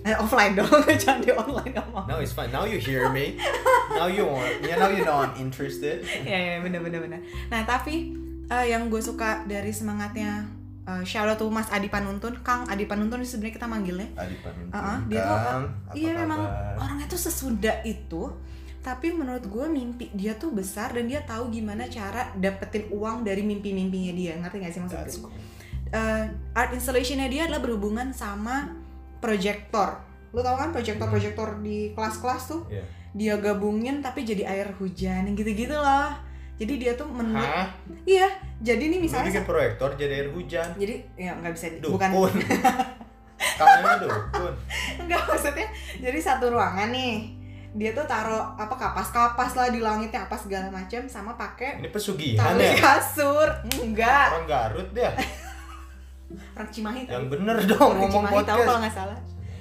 [0.00, 0.64] Eh, offline dong,
[1.02, 2.04] jangan di online ngomong.
[2.08, 2.48] No, it's fine.
[2.48, 3.36] Now you hear me.
[3.92, 4.48] now you want.
[4.64, 6.00] Yeah, now you know I'm interested.
[6.24, 7.20] ya ya bener bener bener.
[7.52, 8.16] Nah tapi
[8.48, 10.48] eh, yang gue suka dari semangatnya
[10.88, 14.08] eh, shout out to Mas Adi Panuntun, Kang Adi Panuntun sebenarnya kita manggilnya.
[14.16, 14.72] Adi Panuntun.
[14.72, 15.38] Uh-uh, dia tuh,
[15.92, 16.40] Iya memang
[16.80, 18.32] orangnya tuh sesunda itu.
[18.80, 23.44] Tapi menurut gue mimpi dia tuh besar dan dia tahu gimana cara dapetin uang dari
[23.44, 24.32] mimpi-mimpinya dia.
[24.40, 25.12] Ngerti gak sih maksudnya?
[25.12, 25.28] Cool.
[25.92, 26.24] eh,
[26.56, 28.72] art installationnya dia adalah berhubungan sama
[29.20, 30.00] proyektor.
[30.30, 32.62] Lu tau kan proyektor-proyektor di kelas-kelas tuh?
[32.66, 32.84] Iya.
[33.10, 36.16] Dia gabungin tapi jadi air hujan yang gitu-gitu lah.
[36.56, 37.68] Jadi dia tuh menurut Hah?
[38.04, 38.28] iya.
[38.60, 40.68] Jadi nih misalnya bikin proyektor jadi air hujan.
[40.74, 41.96] jadi ya nggak bisa Dukun.
[41.96, 42.10] bukan
[43.56, 44.52] Kamera dukun.
[45.00, 45.64] enggak maksudnya
[45.96, 51.00] jadi satu ruangan nih dia tuh taruh apa kapas-kapas lah di langitnya apa segala macam
[51.06, 52.76] sama pakai Ini pesugihan tali ya?
[52.76, 53.48] kasur
[53.80, 55.10] enggak Orang Garut dia.
[56.56, 57.14] orang Cimahi tadi.
[57.14, 59.18] Yang bener dong Orang ngomong Cimahi tahu kalau nggak salah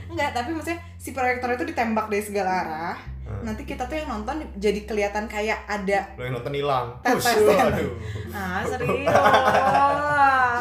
[0.09, 2.97] enggak tapi maksudnya si proyektor itu ditembak dari segala arah
[3.29, 3.45] Hmm.
[3.45, 6.97] nanti kita tuh yang nonton jadi kelihatan kayak ada Lo yang nonton hilang.
[7.05, 7.93] Tetes, aduh.
[8.33, 9.05] ah serius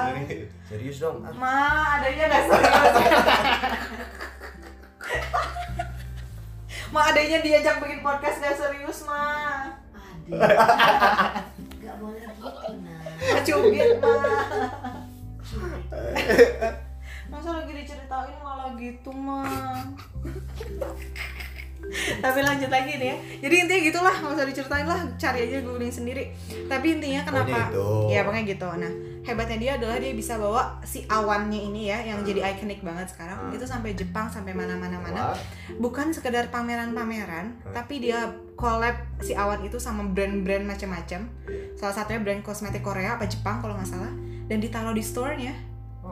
[0.04, 1.24] Serius, serius dong.
[1.40, 2.92] Ma adanya nggak serius
[6.92, 9.24] ma adanya diajak bikin podcast nggak serius ma
[10.28, 10.36] Adik,
[11.80, 12.48] nggak boleh gitu
[12.84, 13.40] nah.
[13.44, 14.12] cubit ma
[17.32, 19.84] masa lagi diceritain malah gitu mah
[22.24, 23.16] tapi lanjut lagi nih ya.
[23.48, 26.28] Jadi intinya gitulah nggak usah diceritain lah cari aja googling sendiri.
[26.68, 27.48] Tapi intinya kenapa?
[27.48, 27.86] Pokoknya itu.
[28.12, 28.68] ya pokoknya gitu.
[28.68, 28.92] Nah
[29.24, 33.38] hebatnya dia adalah dia bisa bawa si awannya ini ya yang jadi ikonik banget sekarang.
[33.48, 33.56] Hmm.
[33.56, 35.32] itu sampai Jepang sampai mana-mana mana
[35.76, 37.72] bukan sekedar pameran-pameran Hmm.
[37.76, 41.24] tapi dia collab si awan itu sama brand-brand macam-macam.
[41.78, 44.12] Salah satunya brand kosmetik Korea apa Jepang kalau nggak salah.
[44.48, 45.52] Dan ditaruh di store-nya.
[45.52, 45.67] Oh,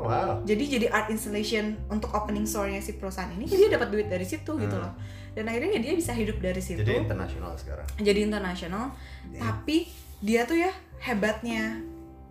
[0.06, 0.40] wow.
[0.42, 4.56] jadi jadi art installation untuk opening store-nya si perusahaan ini dia dapat duit dari situ
[4.56, 4.86] gitu Hmm.
[4.86, 4.94] loh
[5.32, 7.84] dan akhirnya dia bisa hidup dari situ Jadi internasional sekarang.
[7.98, 8.94] jadi internasional
[9.34, 9.84] tapi
[10.18, 11.84] dia tuh ya hebatnya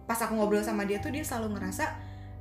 [0.04, 1.86] pas aku ngobrol sama dia tuh dia selalu ngerasa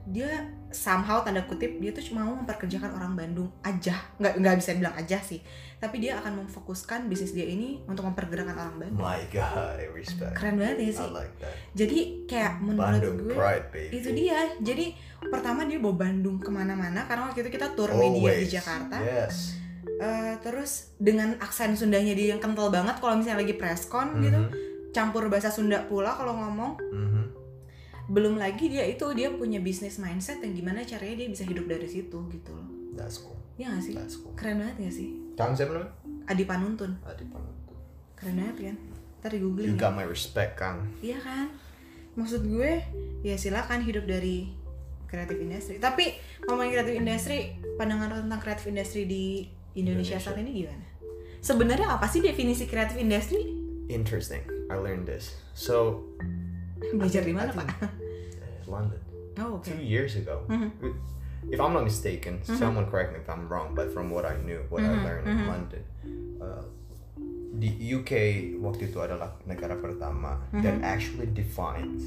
[0.06, 4.74] dia somehow tanda kutip dia tuh cuma mau memperkerjakan orang Bandung aja nggak nggak bisa
[4.74, 5.38] bilang aja sih
[5.76, 10.34] tapi dia akan memfokuskan bisnis dia ini untuk mempergerakkan orang Bandung My God, I respect.
[10.34, 11.54] keren banget ya I sih like that.
[11.72, 13.88] jadi kayak menurut Bandung gue pride, baby.
[13.94, 14.86] itu dia jadi
[15.24, 18.50] pertama dia bawa Bandung ke mana-mana karena waktu itu kita tour media di.
[18.50, 19.56] Jakarta Yes.
[19.86, 24.50] Eh, terus dengan aksen Sundanya dia yang kental banget kalau misalnya lagi preskon gitu Mhm.
[24.90, 27.13] campur bahasa Sunda pula kalau ngomong Mhm.
[28.06, 31.86] Belum lagi dia itu dia punya bisnis mindset yang gimana caranya dia bisa hidup dari
[31.86, 33.34] situ gitu loh That's cool.
[33.56, 34.32] ya gak sih That's cool.
[34.34, 35.92] keren banget gak sih Kamu siapa namanya?
[36.24, 37.76] Adi Panuntun Adi Panuntun.
[38.14, 38.76] keren banget kan
[39.18, 39.82] ntar di googling You ya.
[39.82, 40.84] got my respect, Kang.
[41.00, 41.48] iya kan
[42.14, 42.84] maksud gue
[43.20, 44.52] ya silakan hidup dari
[45.04, 46.14] kreatif industri tapi
[46.44, 47.38] ngomongin kreatif industri
[47.74, 49.24] pandangan lo tentang kreatif industri di
[49.74, 50.18] Indonesia, Indonesia.
[50.20, 50.86] saat ini gimana
[51.40, 54.40] sebenarnya apa sih definisi kreatif industri Interesting.
[54.72, 55.36] I learned this.
[55.52, 56.08] So,
[56.78, 57.90] belajar di mana pak uh,
[58.66, 59.00] London.
[59.38, 60.42] oh oke Two years ago.
[60.48, 60.70] Mhm.
[61.44, 62.56] If I'm not mistaken, Mm-hmm.
[62.56, 65.26] someone correct me if I'm wrong, but from what I knew, what I Mhm, learned
[65.28, 65.46] in mhm.
[65.46, 65.82] London,
[66.40, 66.64] uh,
[67.54, 68.12] the UK
[68.64, 72.00] waktu itu adalah negara pertama that actually defines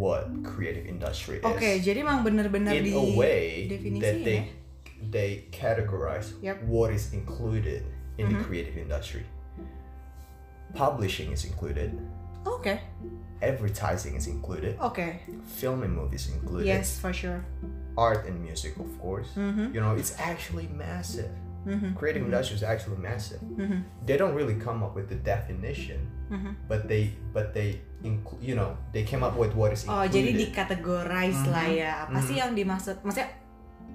[0.00, 1.44] what creative industry is.
[1.44, 3.68] Oke, jadi emang bener-bener in di a way
[4.00, 4.44] that they ya.
[5.12, 6.64] they categorize Yep.
[6.64, 7.84] what is included
[8.16, 8.44] in the Mhm.
[8.48, 9.28] creative industry.
[10.72, 11.92] Publishing is included,
[12.46, 12.80] Oke,
[13.42, 15.20] advertising is included, Okay.
[15.44, 17.44] film and movies included, Yes, for sure.
[17.96, 19.28] art and music, of course.
[19.36, 21.28] Mhm, You know, it's actually massive.
[21.68, 23.40] mhm, Creative industry is actually massive.
[23.44, 26.00] mhm, They don't really come up with the definition,
[26.32, 26.56] mhm.
[26.64, 28.40] but they but they include.
[28.40, 30.00] You know, they came up with what is included.
[30.00, 31.92] Oh, jadi dikategorize lah Mhm, ya.
[32.08, 33.04] Apa sih yang dimaksud?
[33.04, 33.28] Maksudnya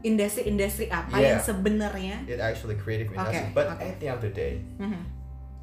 [0.06, 1.38] industri-industri apa Yeah.
[1.38, 2.16] yang sebenarnya?
[2.30, 3.50] it actually creative industry.
[3.50, 3.90] Okay, But okay.
[3.90, 4.62] at the end of the day,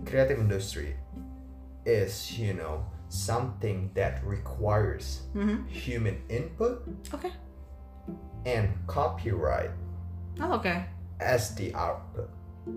[0.03, 0.99] creative industry
[1.85, 5.69] is you know something that requires mhm.
[5.69, 7.33] human input Okay.
[8.47, 9.71] and copyright
[10.41, 10.73] Oh, oke.
[11.21, 12.31] as the output.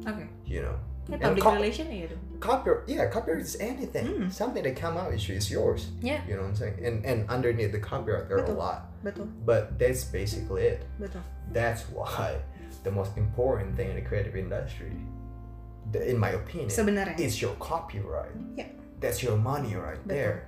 [0.05, 0.27] Okay.
[0.45, 0.75] You know,
[1.09, 2.17] And public co- relation ya itu.
[2.41, 2.89] copyright.
[2.89, 4.05] Yeah, copyright is anything.
[4.05, 4.33] Mm.
[4.33, 5.93] Something that come out is is yours.
[6.01, 6.19] Yeah.
[6.27, 6.77] You know what I'm saying?
[6.83, 10.83] And and underneath the copyright there are a lot, betul, but that's basically it.
[10.99, 11.21] betul.
[11.53, 12.41] That's why
[12.83, 14.93] the most important thing in the creative industry,
[15.93, 17.17] in my opinion, Sebenarnya.
[17.21, 18.33] is your copyright.
[18.57, 18.73] Yeah.
[18.99, 20.47] That's your money right there.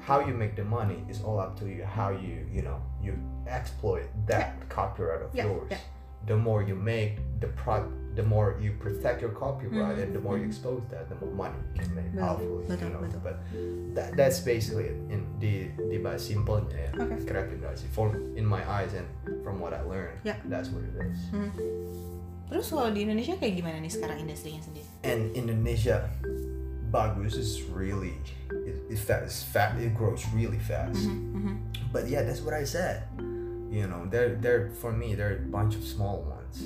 [0.00, 1.82] How you make the money is all up to you.
[1.84, 3.18] How you you know you
[3.50, 5.68] exploit that copyright of Yeah, yours.
[5.70, 5.82] yeah.
[6.26, 7.86] The more you make, the pro,
[8.18, 10.54] the more you protect your copyright, Mhm, and the more you mhm.
[10.54, 12.10] expose that, the more money you can make.
[12.18, 12.98] Hopefully, you know.
[13.02, 13.20] betul.
[13.22, 13.36] But
[13.94, 14.98] that, that's basically it.
[15.10, 17.22] In the the by simple yeah, Okay.
[17.26, 17.90] creative industry.
[17.94, 19.06] For in my eyes and
[19.46, 20.38] from what I learned, Yeah.
[20.50, 21.18] that's what it is.
[21.30, 21.50] Hmm.
[22.46, 24.86] Terus kalau di Indonesia kayak gimana nih sekarang industrinya sendiri?
[25.02, 26.06] And Indonesia,
[26.90, 28.14] bagus is really
[28.50, 29.46] it, it fast.
[29.46, 29.78] Fat.
[29.78, 30.98] It grows really fast.
[30.98, 31.56] Mhm, mhm.
[31.92, 33.02] But yeah, that's what I said.
[33.70, 36.56] You know, they're they're for me they're a bunch of small ones,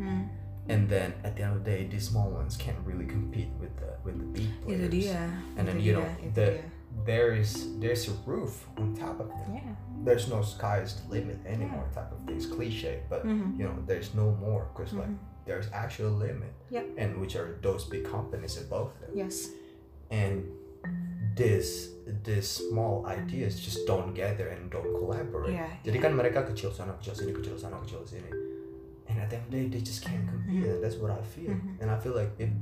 [0.00, 0.22] Hmm,
[0.68, 3.74] and then at the end of the day, these small ones can't really compete with
[3.76, 4.90] the with the big players.
[4.90, 5.30] Dia.
[5.56, 6.58] And then you know the
[7.04, 9.50] there is there's a roof on top of them.
[9.54, 9.74] Yeah.
[10.04, 11.84] There's no sky's the limit anymore.
[11.94, 13.58] Type of things cliche, but Mhm.
[13.58, 15.18] you know there's no more because like Mhm.
[15.44, 16.52] there's actual limit.
[16.70, 16.84] Yep.
[16.98, 19.10] And which are those big companies above them.
[19.14, 19.50] Yes.
[20.08, 20.46] And
[21.34, 21.92] this
[22.22, 25.58] this small ideas just don't gather and don't collaborate.
[25.58, 26.04] Iya, Jadi iya.
[26.06, 28.30] kan mereka kecil sana kecil sini kecil sana kecil sini,
[29.06, 30.62] and at the end of the day they just can't compete.
[30.62, 30.70] Mhm.
[30.70, 31.82] And that's what I feel, Mhm.
[31.82, 32.54] and I feel like it,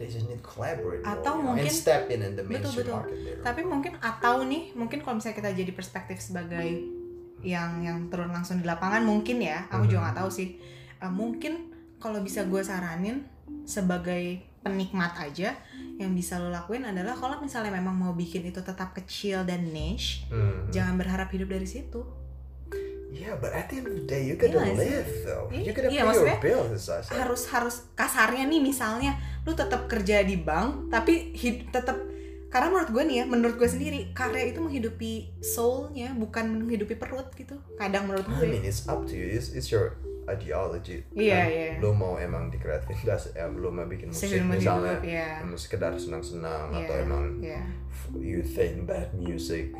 [0.00, 2.58] they just need collaborate more, Atau you know, and mungkin- step in in the Betul,
[2.64, 2.96] mainstream betul.
[2.96, 3.40] market there.
[3.44, 6.68] Tapi mungkin atau nih, mungkin kalau misalnya kita jadi perspektif sebagai
[7.44, 10.04] yang yang turun langsung di lapangan mungkin ya, aku juga Mhm.
[10.08, 10.48] nggak tahu sih.
[10.96, 11.52] Eh, mungkin
[11.98, 13.26] kalau bisa gue saranin
[13.62, 15.58] sebagai penikmat aja
[15.98, 20.24] yang bisa lo lakuin adalah kalau misalnya memang mau bikin itu tetap kecil dan niche,
[20.28, 20.70] Mhm.
[20.70, 22.02] jangan berharap hidup dari situ.
[23.12, 24.88] Yeah, but at the end of the day you gotta Iya sih?
[24.88, 25.46] live though.
[25.52, 27.12] Iya, You gotta iya, pay maksudnya your bills as I said.
[27.14, 29.12] harus harus kasarnya nih misalnya
[29.44, 32.00] lu tetap kerja di bank tapi hid, tetap
[32.48, 37.28] karena menurut gue nih ya menurut gue sendiri karya itu menghidupi soulnya bukan menghidupi perut
[37.32, 41.34] gitu kadang menurut I gue mean it's up to you it's, it's your ideology Iya,
[41.36, 41.70] Kan iya.
[41.78, 45.28] lo mau emang di kreatif industri ya, lo mau bikin musik Sehidup misalnya hidup, iya.
[45.40, 47.60] emang sekedar senang-senang Iya, atau emang iya.
[48.14, 49.74] you think bad music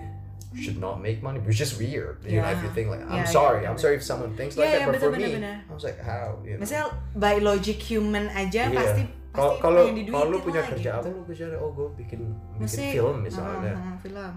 [0.52, 2.52] should not make money which is weird you know Yeah.
[2.52, 3.82] if you think like I'm Yeah, sorry yeah, I'm bener.
[3.82, 5.56] sorry if someone thinks like Yeah, that yeah, but betul, for me bener, bener.
[5.64, 8.76] I was like how you know Misalnya by logic human aja Iya.
[8.76, 9.02] pasti
[9.32, 11.00] kalau kalau lu punya lah, kerja gitu.
[11.00, 12.20] apa lu kerja oh gue bikin
[12.52, 12.92] bikin Musik.
[12.92, 14.32] film misalnya Heeh, heeh, film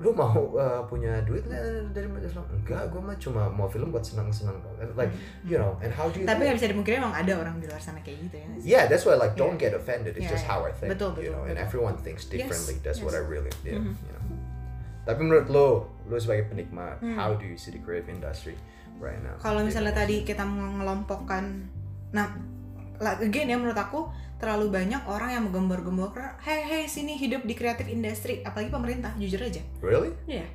[0.00, 4.06] lu mau uh, punya duit nggak dari Islam enggak gue mah cuma mau film buat
[4.06, 4.78] senang-senang doang.
[4.80, 5.12] And like
[5.44, 7.82] you know and how do you tapi nggak bisa dipungkiri emang ada orang di luar
[7.82, 8.46] sana kayak gitu ya?
[8.62, 9.68] Yeah, that's why like don't Yeah.
[9.68, 10.16] get offended.
[10.16, 10.52] It's Yeah, just yeah.
[10.56, 10.94] how I think.
[10.94, 11.66] Betul, you betul, know, and betul.
[11.66, 12.76] everyone thinks Yes, differently.
[12.80, 13.32] That's what I yes.
[13.32, 13.76] really did.
[13.82, 13.92] Mhm.
[13.92, 14.24] You know.
[15.02, 15.66] Tapi menurut lo,
[16.06, 17.18] lo sebagai penikmat, Hmm.
[17.18, 18.54] how do you see the creative industry
[19.02, 19.34] right now?
[19.42, 21.66] kalau misalnya tadi kita mengelompokkan
[22.14, 22.30] nah
[23.18, 27.86] again ya menurut aku terlalu banyak orang yang menggembor-gemborkan hey hey sini hidup di kreatif
[27.86, 30.10] industri apalagi pemerintah jujur aja really?
[30.24, 30.46] Iya,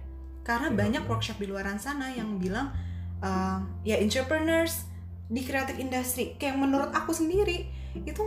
[0.42, 1.10] karena Iya, banyak iya.
[1.10, 2.72] workshop di luaran sana yang bilang
[3.20, 4.88] ehm, ya entrepreneurs
[5.26, 8.24] di kreatif industri kayak menurut aku sendiri itu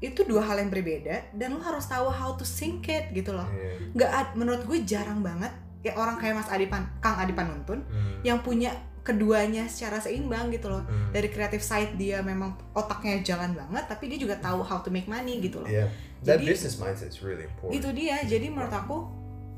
[0.00, 3.44] itu dua hal yang berbeda dan lo harus tahu how to sync it gitu loh
[3.46, 3.92] Yeah.
[3.92, 8.20] nggak menurut gue jarang banget ya orang kayak Mas Adipan Kang Adipan Nuntun Hmm.
[8.20, 8.72] yang punya
[9.10, 11.10] keduanya secara seimbang gitu loh Hmm.
[11.10, 15.06] dari creative side dia memang otaknya jalan banget tapi dia juga tahu how to make
[15.06, 15.90] money gitu loh Yeah,
[16.22, 17.74] that Jadi- business mindset is really important.
[17.74, 18.96] itu dia jadi menurut aku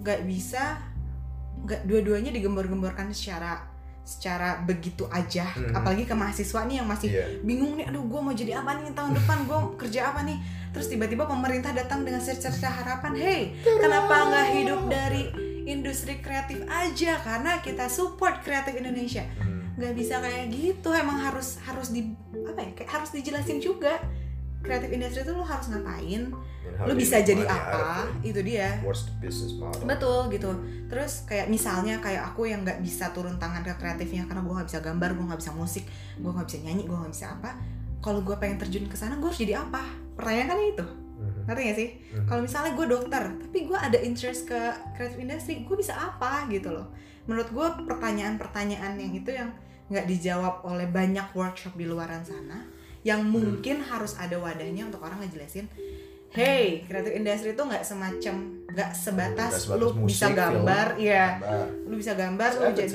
[0.01, 0.81] nggak bisa
[1.61, 3.69] nggak dua-duanya digembor-gemborkan secara
[4.03, 5.71] secara begitu aja Hmm.
[5.73, 7.29] apalagi ke mahasiswa nih yang masih Yeah.
[7.41, 10.89] bingung nih aduh gue mau jadi apa nih tahun depan gue kerja apa nih terus
[10.89, 15.23] tiba-tiba pemerintah datang dengan cerita harapan hey kenapa nggak hidup dari
[15.67, 19.25] industri kreatif aja karena kita support kreatif Indonesia.
[19.41, 19.61] Hmm.
[19.73, 22.13] nggak bisa kayak gitu emang harus harus di
[22.45, 23.97] apa ya kayak harus dijelasin juga.
[24.63, 26.31] Kreatif industri itu lo harus ngapain?
[26.87, 28.07] Lo bisa jadi apa?
[28.23, 28.79] itu dia.
[28.87, 29.83] What's the business model?
[29.83, 30.51] betul gitu.
[30.87, 34.69] Terus kayak misalnya kayak aku yang nggak bisa turun tangan ke kreatifnya karena gue nggak
[34.71, 37.51] bisa gambar gue nggak bisa musik gue nggak bisa nyanyi gue nggak bisa apa
[38.03, 39.83] kalau gue pengen terjun ke sana gue harus jadi apa?
[40.19, 40.87] Pertanyaan kan itu.
[41.45, 42.27] Ngerti gak sih Mhm.
[42.27, 44.61] kalau misalnya gue dokter tapi gue ada interest ke
[44.93, 46.87] kreatif industri gue bisa apa gitu loh
[47.23, 49.51] menurut gue pertanyaan-pertanyaan yang itu yang
[49.87, 52.65] nggak dijawab oleh banyak workshop di luaran sana
[53.03, 53.35] yang Hmm.
[53.35, 55.67] mungkin harus ada wadahnya untuk orang ngejelasin
[56.31, 58.35] hey kreatif industri itu nggak semacam
[58.67, 61.67] nggak sebatas, Nggak sebatas lu musik, bisa gambar film, ya gambar.
[61.85, 62.89] lu bisa gambar It's lu jadi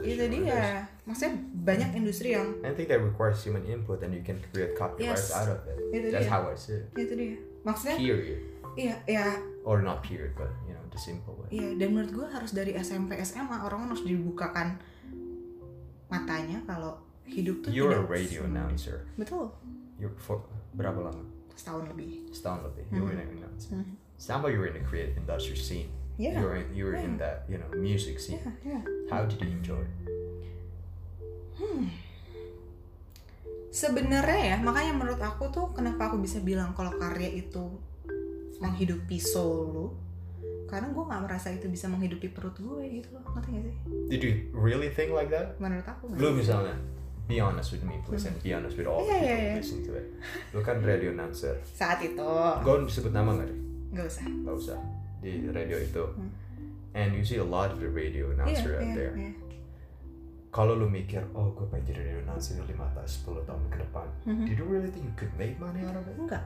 [0.00, 0.64] itu there's- dia
[1.04, 5.28] maksudnya banyak industri yang I think that requires human input and you can create copyrights
[5.28, 5.36] Yes.
[5.36, 5.76] out of it.
[5.90, 6.32] Itu That's dia.
[6.32, 6.88] how I see it.
[6.94, 8.38] itu dia maksudnya Period.
[8.76, 9.26] iya ya
[9.68, 11.48] Or not period, but you know, the simple way.
[11.52, 14.80] Iya, dan menurut gue harus dari SMP SMA orang harus dibukakan
[16.08, 16.96] matanya kalau
[17.28, 19.04] hidup tuh You're a radio announcer.
[19.20, 19.52] Betul,
[20.00, 20.40] You're for
[20.72, 21.20] berapa lama?
[21.52, 22.32] setahun lebih.
[22.32, 22.84] Setahun lebih.
[22.88, 23.20] You're Hmm.
[23.20, 23.76] an announcer.
[23.76, 23.98] Hmm.
[24.16, 25.90] Sound like you're in the creative industry scene.
[26.16, 26.38] Iya.
[26.40, 27.22] You're in, you're in Yeah.
[27.22, 28.40] that you know music scene.
[28.40, 28.80] Iya, iya.
[29.12, 29.84] How did you enjoy?
[29.84, 29.92] it?
[33.68, 37.64] Sebenarnya ya, makanya menurut aku tuh kenapa aku bisa bilang kalau karya itu
[38.58, 39.86] menghidupi soul lu
[40.66, 43.74] karena gue nggak merasa itu bisa menghidupi perut gue gitu loh ngerti gak sih
[44.10, 45.56] Did you really think like that?
[45.56, 46.76] menurut aku Lu misalnya,
[47.24, 49.54] be honest with me please and be honest with all Iya, people iya, who iya.
[49.62, 50.06] listen to it.
[50.50, 51.56] Lu kan radio announcer.
[51.64, 52.28] saat itu
[52.60, 53.58] Gue sebut nama nggak deh?
[53.88, 54.78] nggak usah Gak usah.
[55.18, 56.04] Di radio itu.
[56.04, 56.30] Hmm.
[56.92, 59.14] And you see a lot of the radio iya announcer out iya there.
[59.14, 59.30] iya
[60.48, 64.06] Kalau lu mikir, oh gue pengen jadi radio announcer 5 tahun, 10 tahun ke depan.
[64.24, 64.44] Mhm.
[64.44, 66.16] Did you really think you could make money out of it?
[66.16, 66.44] enggak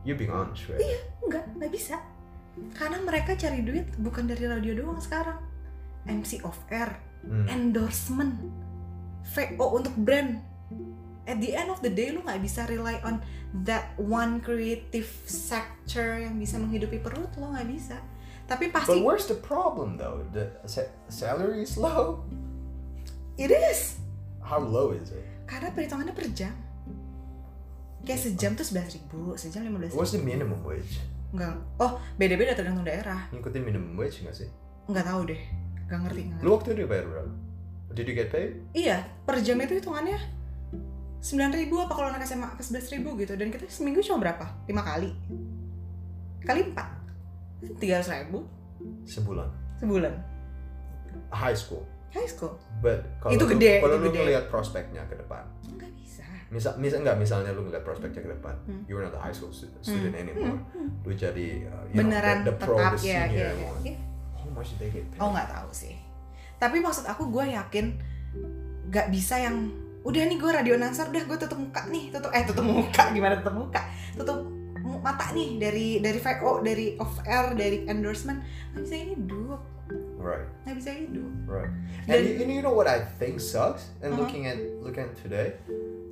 [0.00, 0.78] You being honest, right?
[0.78, 0.98] Iya.
[1.20, 1.96] enggak nggak bisa
[2.72, 5.38] karena mereka cari duit bukan dari radio doang sekarang
[6.04, 7.44] MC of air Hmm.
[7.46, 8.32] endorsement
[9.28, 10.40] VO untuk brand
[11.26, 13.20] at the end of the day lu nggak bisa rely on
[13.54, 18.00] that one creative sector yang bisa menghidupi perut lo nggak bisa
[18.46, 20.24] tapi But pasti where's the problem though?
[20.26, 22.24] The sa- salary is low.
[23.40, 23.96] It is
[24.44, 25.24] How low is it?
[25.48, 26.52] karena perhitungannya per jam
[28.00, 31.00] kayak sejam tuh sebelas ribu sejam lima belas What's the minimum wage?
[31.32, 34.48] enggak oh beda beda tergantung daerah Ngikutin minimum wage nggak sih?
[34.88, 35.40] nggak tahu deh
[35.88, 37.32] nggak ngerti nggak Lu waktu itu dibayar berapa?
[37.90, 38.62] Did you get paid?
[38.70, 40.14] Iya, per jam itu hitungannya
[41.18, 41.26] 9.000
[41.58, 44.46] ribu apa kalau anak SMA ke 11 ribu gitu dan kita seminggu cuma berapa?
[44.64, 45.10] 5 kali
[46.46, 48.46] kali 4 300 ribu
[49.04, 49.50] Sebulan.
[49.76, 50.14] sebulan
[51.28, 51.82] High school.
[52.10, 54.18] High school But kalau Itu lu- gede, kalau itu lu gede.
[54.20, 58.54] ngeliat prospeknya ke depan, nggak bisa misal misal nggak misalnya lu ngeliat prospeknya ke depan,
[58.62, 58.82] Hmm.
[58.84, 60.88] you're not a high school stu- student anymore, Hmm, hmm.
[61.02, 63.68] lu jadi uh, you know, beneran the, the pro, tetap the ya, senior ya, ya,
[63.68, 63.82] one.
[63.84, 63.96] ya.
[64.34, 65.18] How much they get paid?
[65.18, 65.94] oh nggak tahu sih
[66.56, 67.86] tapi maksud aku gue yakin
[68.86, 72.42] nggak bisa yang udah nih gue radio announcer udah gue tutup muka nih tutup eh
[72.42, 73.80] tutup muka gimana tutup muka
[74.14, 74.38] tutup
[74.98, 78.40] mata nih dari dari VO dari off air dari endorsement
[78.70, 79.60] nggak bisa hidup
[80.20, 80.44] Right.
[80.68, 81.72] nggak bisa hidup Right.
[82.04, 83.88] Dan- And you, and you know what I think sucks?
[84.04, 84.22] And Uh-huh.
[84.22, 85.56] looking at looking at today,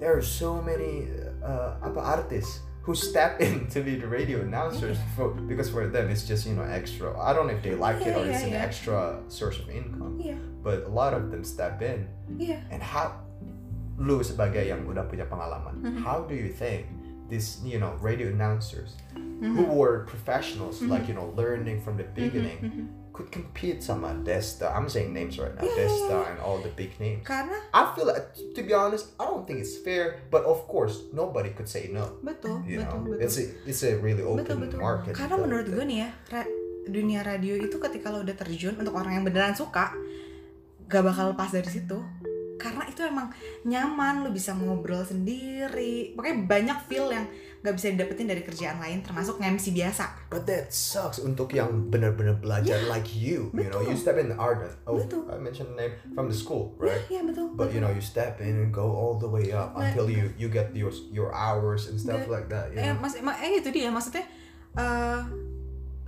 [0.01, 1.13] there are so many
[1.45, 6.25] uh, artists who step in to be the radio announcers for because for them it's
[6.25, 7.13] just you know extra.
[7.15, 8.99] I don't know if they like it Yeah, or it's yeah, an extra
[9.29, 12.09] source of income, iya but a lot of them step in.
[12.35, 12.65] Yeah.
[12.73, 13.21] And how,
[14.01, 16.01] lu sebagai yang udah punya pengalaman, Mhm.
[16.03, 16.89] how do you think
[17.29, 19.53] this you know radio announcers Mhm.
[19.55, 20.89] who were professionals Mhm.
[20.89, 22.87] like you know learning from the beginning Mhm, mhm.
[23.19, 24.71] Could compete sama Desta.
[24.71, 26.31] I'm saying names right now, Yeah, yeah, Desta yeah.
[26.31, 27.27] and all the big names.
[27.27, 30.23] karena I feel like, to be honest, I don't think it's fair.
[30.31, 32.23] But of course, nobody could say no.
[32.23, 35.19] betul You betul know, betul it's a it's a really open betul betul market.
[35.19, 36.53] karena menurut gue nih ya ra-
[36.87, 39.93] dunia radio itu ketika lo udah terjun untuk orang yang beneran suka
[40.87, 42.01] gak bakal lepas dari situ
[42.57, 43.29] karena itu emang
[43.63, 47.29] nyaman lo bisa ngobrol sendiri pokoknya banyak feel yang
[47.59, 52.39] gak bisa didapetin dari kerjaan lain termasuk MC biasa But that sucks untuk yang benar-benar
[52.39, 53.51] belajar like you.
[53.51, 54.05] You know, you betul.
[54.05, 54.63] step in the art.
[54.85, 55.27] Oh, Betul.
[55.27, 57.03] I mentioned name from the school, right?
[57.11, 57.89] ya, ya betul But you betul.
[57.89, 60.71] know, you step in and go all the way up But- until you you get
[60.77, 62.71] your your hours and stuff But- like that.
[62.71, 63.03] You eh, know?
[63.03, 64.23] mas, ma- eh itu dia maksudnya
[64.77, 65.21] eh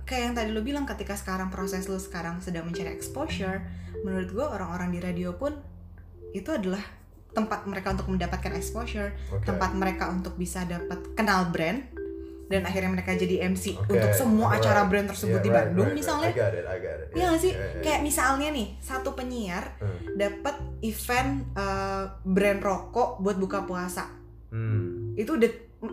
[0.03, 3.63] kayak yang tadi lo bilang ketika sekarang proses lo sekarang sedang mencari exposure
[4.03, 5.55] menurut gue orang-orang di radio pun
[6.31, 6.81] itu adalah
[7.31, 9.47] tempat mereka untuk mendapatkan exposure Okay.
[9.47, 11.79] tempat mereka untuk bisa dapat kenal brand
[12.45, 14.59] dan akhirnya mereka jadi MC Okay, untuk semua right.
[14.59, 15.99] acara brand tersebut Yeah, di right, Bandung right, right.
[16.03, 17.07] misalnya I got it, I got it.
[17.11, 17.51] Iya gak sih?
[17.51, 17.81] yeah, yeah.
[17.81, 19.99] Kayak misalnya nih, satu penyiar Hmm.
[20.13, 24.03] dapat event eh, brand rokok buat buka puasa.
[24.51, 25.15] Hmm.
[25.15, 25.47] Itu udah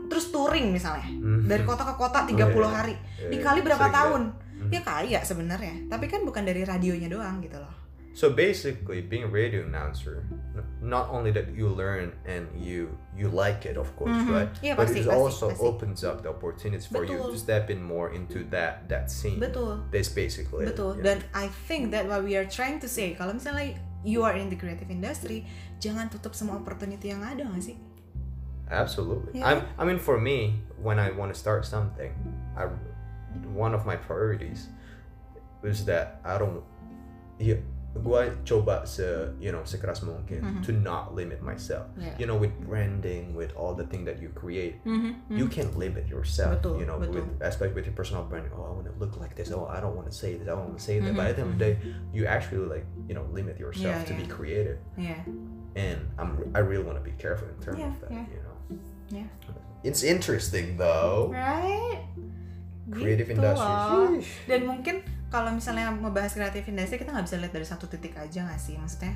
[0.05, 1.07] terus touring misalnya.
[1.07, 1.47] Hmm.
[1.47, 2.75] Dari kota ke kota 30 Oh, iya.
[2.75, 2.95] hari.
[3.17, 3.67] Yeah, Dikali yeah.
[3.71, 4.23] berapa Sering tahun?
[4.59, 4.71] Hmm.
[4.75, 5.75] Ya kaya sebenarnya.
[5.87, 7.71] Tapi kan bukan dari radionya doang gitu loh.
[8.19, 10.27] So basically, being a radio announcer,
[10.83, 14.35] not only that you learn and you you like it, of course, Mhm.
[14.35, 14.51] right?
[14.59, 15.63] Iya, but pasti, it pasti, also pasti.
[15.63, 19.39] opens up the opportunities for you to step in more into that that scene.
[19.39, 19.87] Betul.
[19.95, 20.99] That's basically it, Betul.
[20.99, 21.15] yeah.
[21.15, 24.51] Dan I think that what we are trying to say, kalau misalnya you are in
[24.51, 25.47] the creative industry,
[25.79, 27.79] jangan tutup semua opportunity yang ada gak sih?
[28.67, 29.39] Absolutely.
[29.39, 29.47] Yeah.
[29.47, 32.11] I'm, I mean, for me, when I want to start something,
[32.59, 32.67] I
[33.55, 34.75] one of my priorities
[35.63, 36.67] was that I don't.
[37.39, 37.63] Yeah,
[38.01, 39.05] gua coba se
[39.39, 40.63] you know sekeras mungkin Mhm.
[40.65, 41.87] to not limit myself.
[41.99, 42.15] Yeah.
[42.19, 45.53] You know, with branding, with all the thing that you create, Mhm, you mhm.
[45.53, 46.59] can't limit yourself.
[46.63, 47.23] Betul, you know, betul.
[47.23, 48.51] with especially with your personal branding.
[48.57, 49.51] Oh, I want to look like this.
[49.51, 50.47] Oh, I don't want to say this.
[50.47, 51.13] I don't want to say that.
[51.13, 51.75] But Mhm, at the end of the day,
[52.15, 55.23] you actually like you know limit yourself Yeah, to be creative Iya.
[55.77, 58.11] and I'm I really want to be careful in terms Yeah, of that.
[58.13, 58.27] yeah.
[58.31, 58.57] You know.
[59.11, 59.29] Yeah.
[59.85, 61.31] It's interesting though.
[61.33, 62.03] Right?
[62.89, 63.69] Creative Gitu industry.
[63.69, 64.17] loh.
[64.49, 68.45] Dan mungkin kalau misalnya ngebahas kreatif industri kita nggak bisa lihat dari satu titik aja
[68.45, 69.13] nggak sih maksudnya?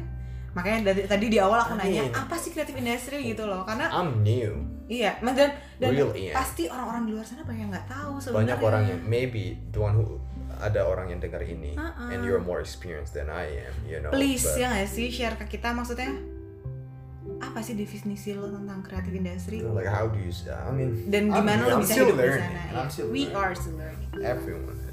[0.53, 4.21] Makanya dari tadi di awal aku nanya apa sih kreatif industri gitu loh karena I'm
[4.21, 4.69] new.
[4.85, 6.37] iya dan dan Real, iya.
[6.37, 8.37] pasti orang-orang di luar sana banyak yang nggak tahu sebenarnya.
[8.45, 10.21] Banyak orang yang maybe the one who
[10.61, 12.13] ada orang yang dengar ini Uh-uh.
[12.13, 14.13] and you're more experienced than I am, you know.
[14.13, 16.13] please but- ya nggak sih share ke kita maksudnya
[17.41, 21.41] apa sih definisi lo tentang kreatif industri like how do you I mean dan I'm
[21.43, 22.53] gimana new, lo I'm bisa hidup di learning.
[22.53, 22.63] sana?
[22.69, 22.93] I'm Iya.
[22.93, 24.11] still We are still learning.
[24.21, 24.93] everyone is.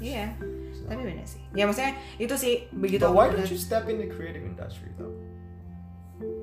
[0.90, 1.38] tapi benar sih.
[1.54, 3.06] Ya maksudnya itu sih begitu.
[3.06, 5.14] But why don't you step in the creative industry though?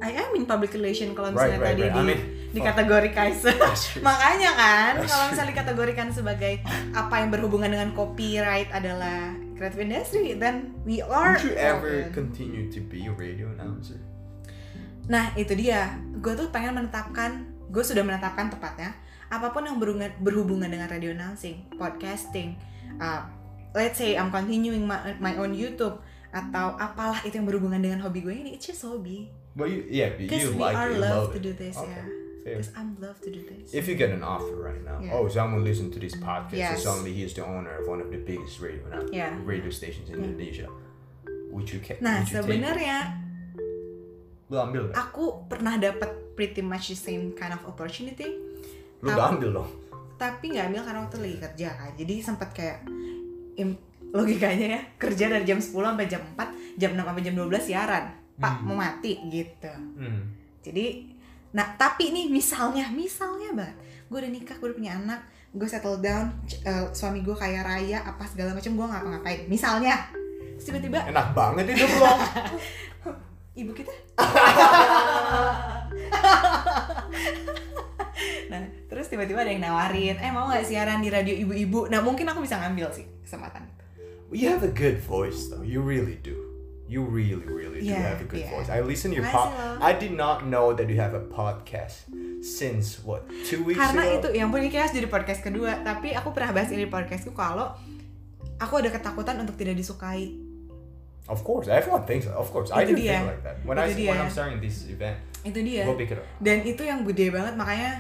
[0.02, 1.94] I am in public relation kalau Right, misalnya right, tadi right.
[1.94, 3.26] I di mean, dikategorikan
[4.08, 6.54] makanya kan kalau misalnya dikategorikan sebagai
[6.98, 12.14] apa yang berhubungan dengan copyright adalah creative industry then we are Would you ever open.
[12.16, 14.02] continue to be a radio announcer?
[15.06, 18.98] nah itu dia gue tuh pengen menetapkan gue sudah menetapkan tepatnya
[19.30, 22.56] apa pun yang berhubungan berhubungan dengan radio announcing podcasting
[22.98, 23.28] uh,
[23.74, 26.00] let's say I'm continuing my, my own YouTube
[26.30, 30.14] atau apalah itu yang berhubungan dengan hobi gue ini it's just hobby But you, yeah,
[30.14, 32.06] but you we like are it, love love to do this Okay, yeah
[32.48, 35.18] because I'm love to do this If you get an offer right now, Yeah.
[35.18, 36.80] oh, someone listen to this podcast, Yes.
[36.80, 39.36] and suddenly he's the owner of one of the biggest radio Yeah.
[39.44, 40.32] radio stations in Yeah.
[40.32, 40.68] Indonesia.
[41.52, 43.20] Would you, ca- Nah you sebenarnya
[44.48, 44.96] Lu ambil gak?
[44.96, 46.08] aku pernah dapat
[46.40, 48.32] pretty much the same kind of opportunity,
[49.04, 49.70] Lu Tapi- gak ambil dong?
[50.18, 51.92] tapi nggak ambil karena waktu lagi kerja kan.
[51.94, 52.82] Jadi sempat kayak
[54.08, 58.06] logikanya ya kerja dari jam 10 sampai jam 4, jam 6 sampai jam 12 siaran.
[58.38, 58.64] Pak Hmm.
[58.70, 59.74] mau mati gitu.
[59.98, 60.32] Hmm.
[60.62, 63.76] Jadi nah tapi nih misalnya misalnya banget
[64.08, 68.04] gue udah nikah gue udah punya anak gue settle down eh, suami gue kaya raya
[68.04, 69.96] apa segala macam gue nggak ngapa-ngapain misalnya
[70.60, 72.14] tiba-tiba Enak banget hidup lo.
[73.60, 73.90] ibu kita
[78.48, 82.26] nah terus tiba-tiba ada yang nawarin eh mau nggak siaran di radio ibu-ibu nah mungkin
[82.26, 83.84] aku bisa ngambil sih kesempatan itu
[84.34, 85.64] you have a good voice though.
[85.64, 86.36] You really do.
[86.88, 88.52] You really, really do Yeah, have a good yeah.
[88.52, 88.72] voice.
[88.72, 89.52] I listen your pod.
[89.84, 92.08] I did not know that you have a podcast
[92.40, 94.16] since what two weeks karena ago.
[94.24, 97.36] itu yang pun ini kayak jadi podcast kedua tapi aku pernah bahas ini di podcastku
[97.36, 97.76] kalau
[98.56, 100.32] aku ada ketakutan untuk tidak disukai
[101.28, 102.24] Of course, everyone thinks.
[102.24, 103.20] Of course, I Itu do dia.
[103.20, 103.56] think like that.
[103.68, 104.24] When I Itu when dia.
[104.24, 106.26] I'm starting this event, itu dia it up.
[106.40, 107.92] dan itu yang gede banget makanya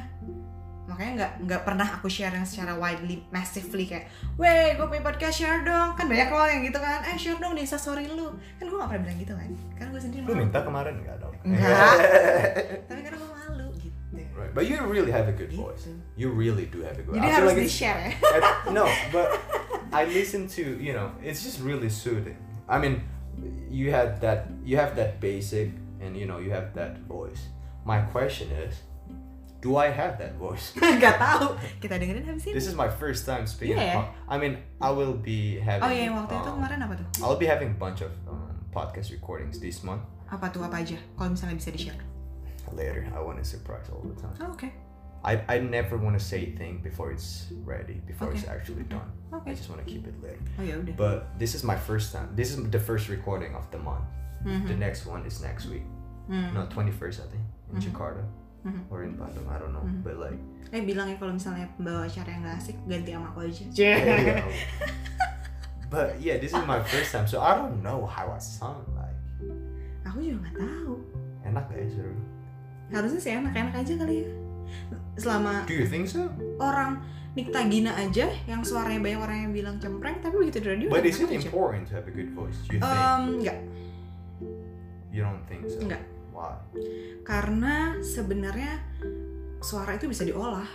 [0.88, 5.36] makanya nggak nggak pernah aku share yang secara widely massively kayak weh gue punya podcast
[5.36, 8.66] share dong kan banyak loh yang gitu kan eh share dong di story lu kan
[8.66, 11.34] gue gak pernah bilang gitu kan karena gue sendiri Lu malu minta kemarin nggak dong?
[11.44, 11.96] Enggak.
[12.90, 13.98] tapi karena gue malu gitu
[14.38, 15.60] right, but you really have a good Gitu.
[15.60, 15.86] voice.
[16.16, 17.20] You really do have a good.
[17.20, 19.28] jadi harus like di share ya I- no, but
[19.92, 22.40] I listen to you know it's just really soothing.
[22.68, 23.04] I mean,
[23.68, 25.72] you had that you have that basic
[26.02, 27.50] and you know you have that voice.
[27.86, 28.84] My question is,
[29.62, 30.74] do I have that voice?
[30.78, 33.80] nggak tahu kita dengerin habis ini This is my first time speaking.
[33.80, 34.12] Yeah.
[34.30, 35.88] I mean, I will be having.
[35.88, 38.12] oh iya yang waktu itu um, kemarin apa tuh I'll be having a bunch of
[38.30, 40.04] um, podcast recordings this month.
[40.28, 42.04] apa tuh apa aja kalau misalnya bisa di share
[42.76, 44.36] Later, I want to surprise all the time.
[44.44, 44.68] oh, oke
[45.24, 49.08] I, I never want to say thing before it's ready, before it's actually done.
[49.32, 50.44] oke I just want to keep it later.
[50.60, 52.28] oh ya udah But this is my first time.
[52.36, 54.04] This is the first recording of the month.
[54.42, 54.66] Mhm.
[54.66, 55.86] The next one is next week.
[56.28, 56.52] Hmm.
[56.52, 57.84] No, 21st, I think, in Mhm.
[57.84, 58.24] Jakarta
[58.62, 58.82] Mhm.
[58.92, 59.48] or in Bandung.
[59.48, 59.82] I don't know.
[59.82, 60.04] Mhm.
[60.04, 63.48] But like, eh bilang ya kalau misalnya pembawa acara yang gak asik ganti sama aku
[63.48, 64.44] aja yeah.
[65.94, 69.16] but yeah, this is my first time, so I don't know how I sound like.
[70.04, 70.94] aku juga nggak tahu
[71.44, 72.16] Enak gak ya seru?
[72.88, 74.30] harusnya sih enak-enak aja kali ya
[75.16, 76.28] selama Do you think so?
[76.60, 77.00] orang
[77.32, 81.04] Nikta Gina aja yang suaranya banyak orang yang bilang cempreng tapi begitu di radio But
[81.04, 81.38] is it aja.
[81.38, 82.60] important to have a good voice?
[82.66, 82.92] Do you think?
[82.92, 83.58] Em, enggak
[85.12, 85.80] you don't think so?
[85.82, 86.54] enggak Why?
[87.26, 88.82] karena sebenarnya
[89.60, 90.70] suara itu bisa diolah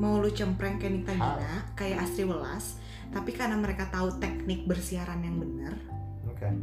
[0.00, 2.80] mau lu cempreng kayak Nikta Gina kayak Astri Welas
[3.12, 5.74] tapi karena mereka tahu teknik bersiaran yang benar
[6.40, 6.56] Okay.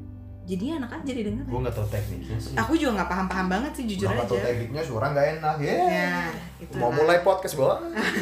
[0.47, 2.55] Jadinya enak aja didengar Gue nggak tahu tekniknya sih.
[2.55, 5.75] aku juga nggak paham-paham banget sih jujur Nggak tahu aja tekniknya suara nggak enak ya.
[5.75, 6.15] ya
[6.57, 7.75] itu Mau mulai podcast bola?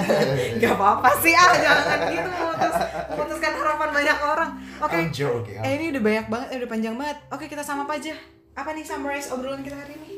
[0.61, 2.76] Gak apa-apa sih ah jangan gitu memutus,
[3.13, 4.51] memutuskan harapan banyak orang.
[4.82, 4.95] Oke.
[4.97, 5.61] I'm joking.
[5.61, 7.17] Eh ini udah banyak banget, eh, udah panjang banget.
[7.30, 8.11] Oke kita sama apa aja?
[8.51, 10.11] Apa nih summarize obrolan kita hari ini?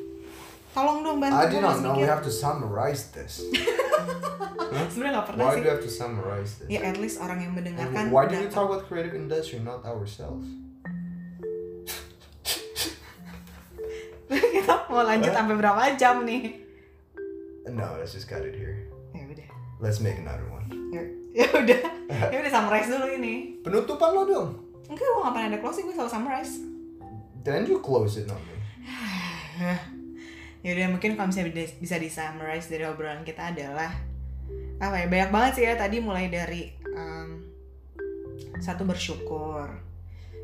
[0.71, 3.41] Tolong dong bantu I did not know we have to summarize this.
[4.93, 5.57] Sebenarnya gak pernah Why sih.
[5.57, 6.67] do we have to summarize this?
[6.69, 7.97] Ya at least orang yang mendengarkan.
[7.97, 8.53] And why do we dapat.
[8.53, 10.45] talk about creative industry, not ourselves?
[14.55, 16.67] kita mau lanjut sampai berapa jam nih?
[17.67, 18.87] No, let's just cut it here.
[19.11, 19.49] Ya udah.
[19.83, 20.67] Let's make another one.
[20.91, 21.03] Ya,
[21.35, 21.81] ya udah.
[22.33, 23.59] Ya udah summarize dulu ini.
[23.61, 24.49] Penutupan lo dong.
[24.87, 26.53] Enggak, gue gak pernah ada closing, gue selalu summarize.
[27.43, 28.55] Then you close it, not me.
[30.65, 33.91] ya udah mungkin kalau misalnya bisa- bisa di summarize dari obrolan kita adalah
[34.77, 37.41] apa ya banyak banget sih ya tadi mulai dari um,
[38.61, 39.67] satu bersyukur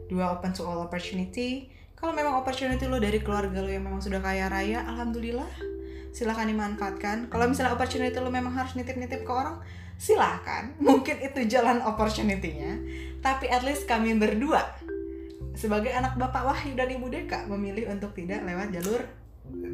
[0.09, 1.69] dua open to all opportunity
[2.03, 5.47] kalau memang opportunity lo dari keluarga lo yang memang sudah kaya raya alhamdulillah
[6.11, 9.63] silahkan dimanfaatkan kalau misalnya opportunity lo memang harus nitip-nitip ke orang
[9.95, 12.75] silahkan mungkin itu jalan opportunity-nya
[13.23, 14.67] tapi at least kami berdua
[15.55, 18.99] sebagai anak bapak Wahyu dan ibu Deka memilih untuk tidak lewat jalur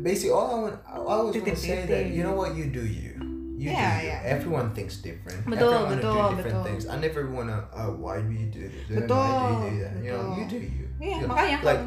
[0.01, 2.81] Basically, all I want, I always want to say that you know what you do
[2.81, 3.13] you.
[3.53, 4.09] You Yeah, do you.
[4.09, 4.19] yeah.
[4.25, 5.45] Everyone thinks different.
[5.45, 6.65] Betul, Everyone betul, do different betul.
[6.65, 6.83] things.
[6.89, 7.69] I never wanna.
[7.69, 8.89] Uh, why do you do this?
[8.89, 9.93] Betul, Why do you do that?
[10.01, 10.37] You know, betul.
[10.41, 10.85] you do you.
[10.97, 11.83] Iya, You know, makanya like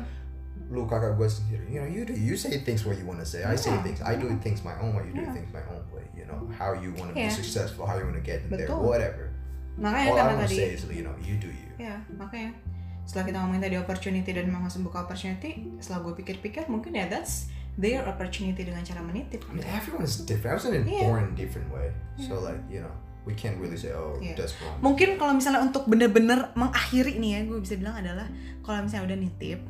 [0.73, 1.65] lu kakak gue sendiri.
[1.69, 2.17] You know, you do.
[2.17, 3.45] You say things what you wanna say.
[3.45, 3.85] I say Yeah.
[3.85, 4.01] things.
[4.01, 5.05] I do things my own way.
[5.07, 5.37] You do Yeah.
[5.37, 6.01] things my own way.
[6.17, 7.29] You know how you wanna Yeah.
[7.29, 7.85] be successful.
[7.85, 8.65] How you wanna get in there.
[8.65, 8.81] Betul.
[8.83, 9.29] Whatever.
[9.73, 11.73] makanya All I wanna tadi say is you know you do you.
[11.81, 12.53] ya makanya
[13.09, 15.51] setelah kita ngomongin tadi opportunity dan memang masih buka opportunity
[15.81, 17.49] setelah gue pikir-pikir mungkin ya that's
[17.81, 20.61] their opportunity dengan cara menitip I mean, everyone's different.
[20.61, 21.09] Wasn't Yeah.
[21.09, 21.89] born in different way.
[22.21, 22.93] So like you know,
[23.25, 24.37] we can't really say oh Yeah.
[24.37, 24.77] that's wrong.
[24.85, 28.29] mungkin kalau misalnya untuk bener-bener mengakhiri nih ya gue bisa bilang adalah
[28.61, 29.61] kalau misalnya udah nitip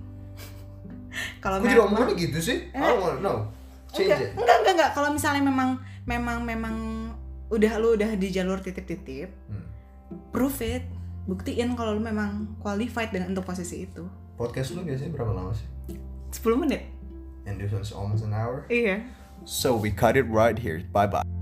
[1.39, 2.59] kalau Gue juga memang ngomongnya gitu sih.
[2.71, 3.39] I don't wanna know.
[3.91, 4.31] Change enggak, it.
[4.35, 5.69] enggak enggak enggak kalau misalnya memang
[6.05, 6.75] memang memang
[7.49, 9.69] udah lu udah di jalur titip-titip Hmm.
[10.33, 10.85] prove it
[11.25, 15.69] buktiin kalau lu memang qualified dengan untuk posisi itu Podcast lu biasanya berapa lama sih?
[16.33, 16.89] 10 menit
[17.45, 18.65] And this one's almost an hour.
[18.67, 19.05] iya
[19.45, 20.81] So we cut it right here.
[20.89, 21.41] Bye bye.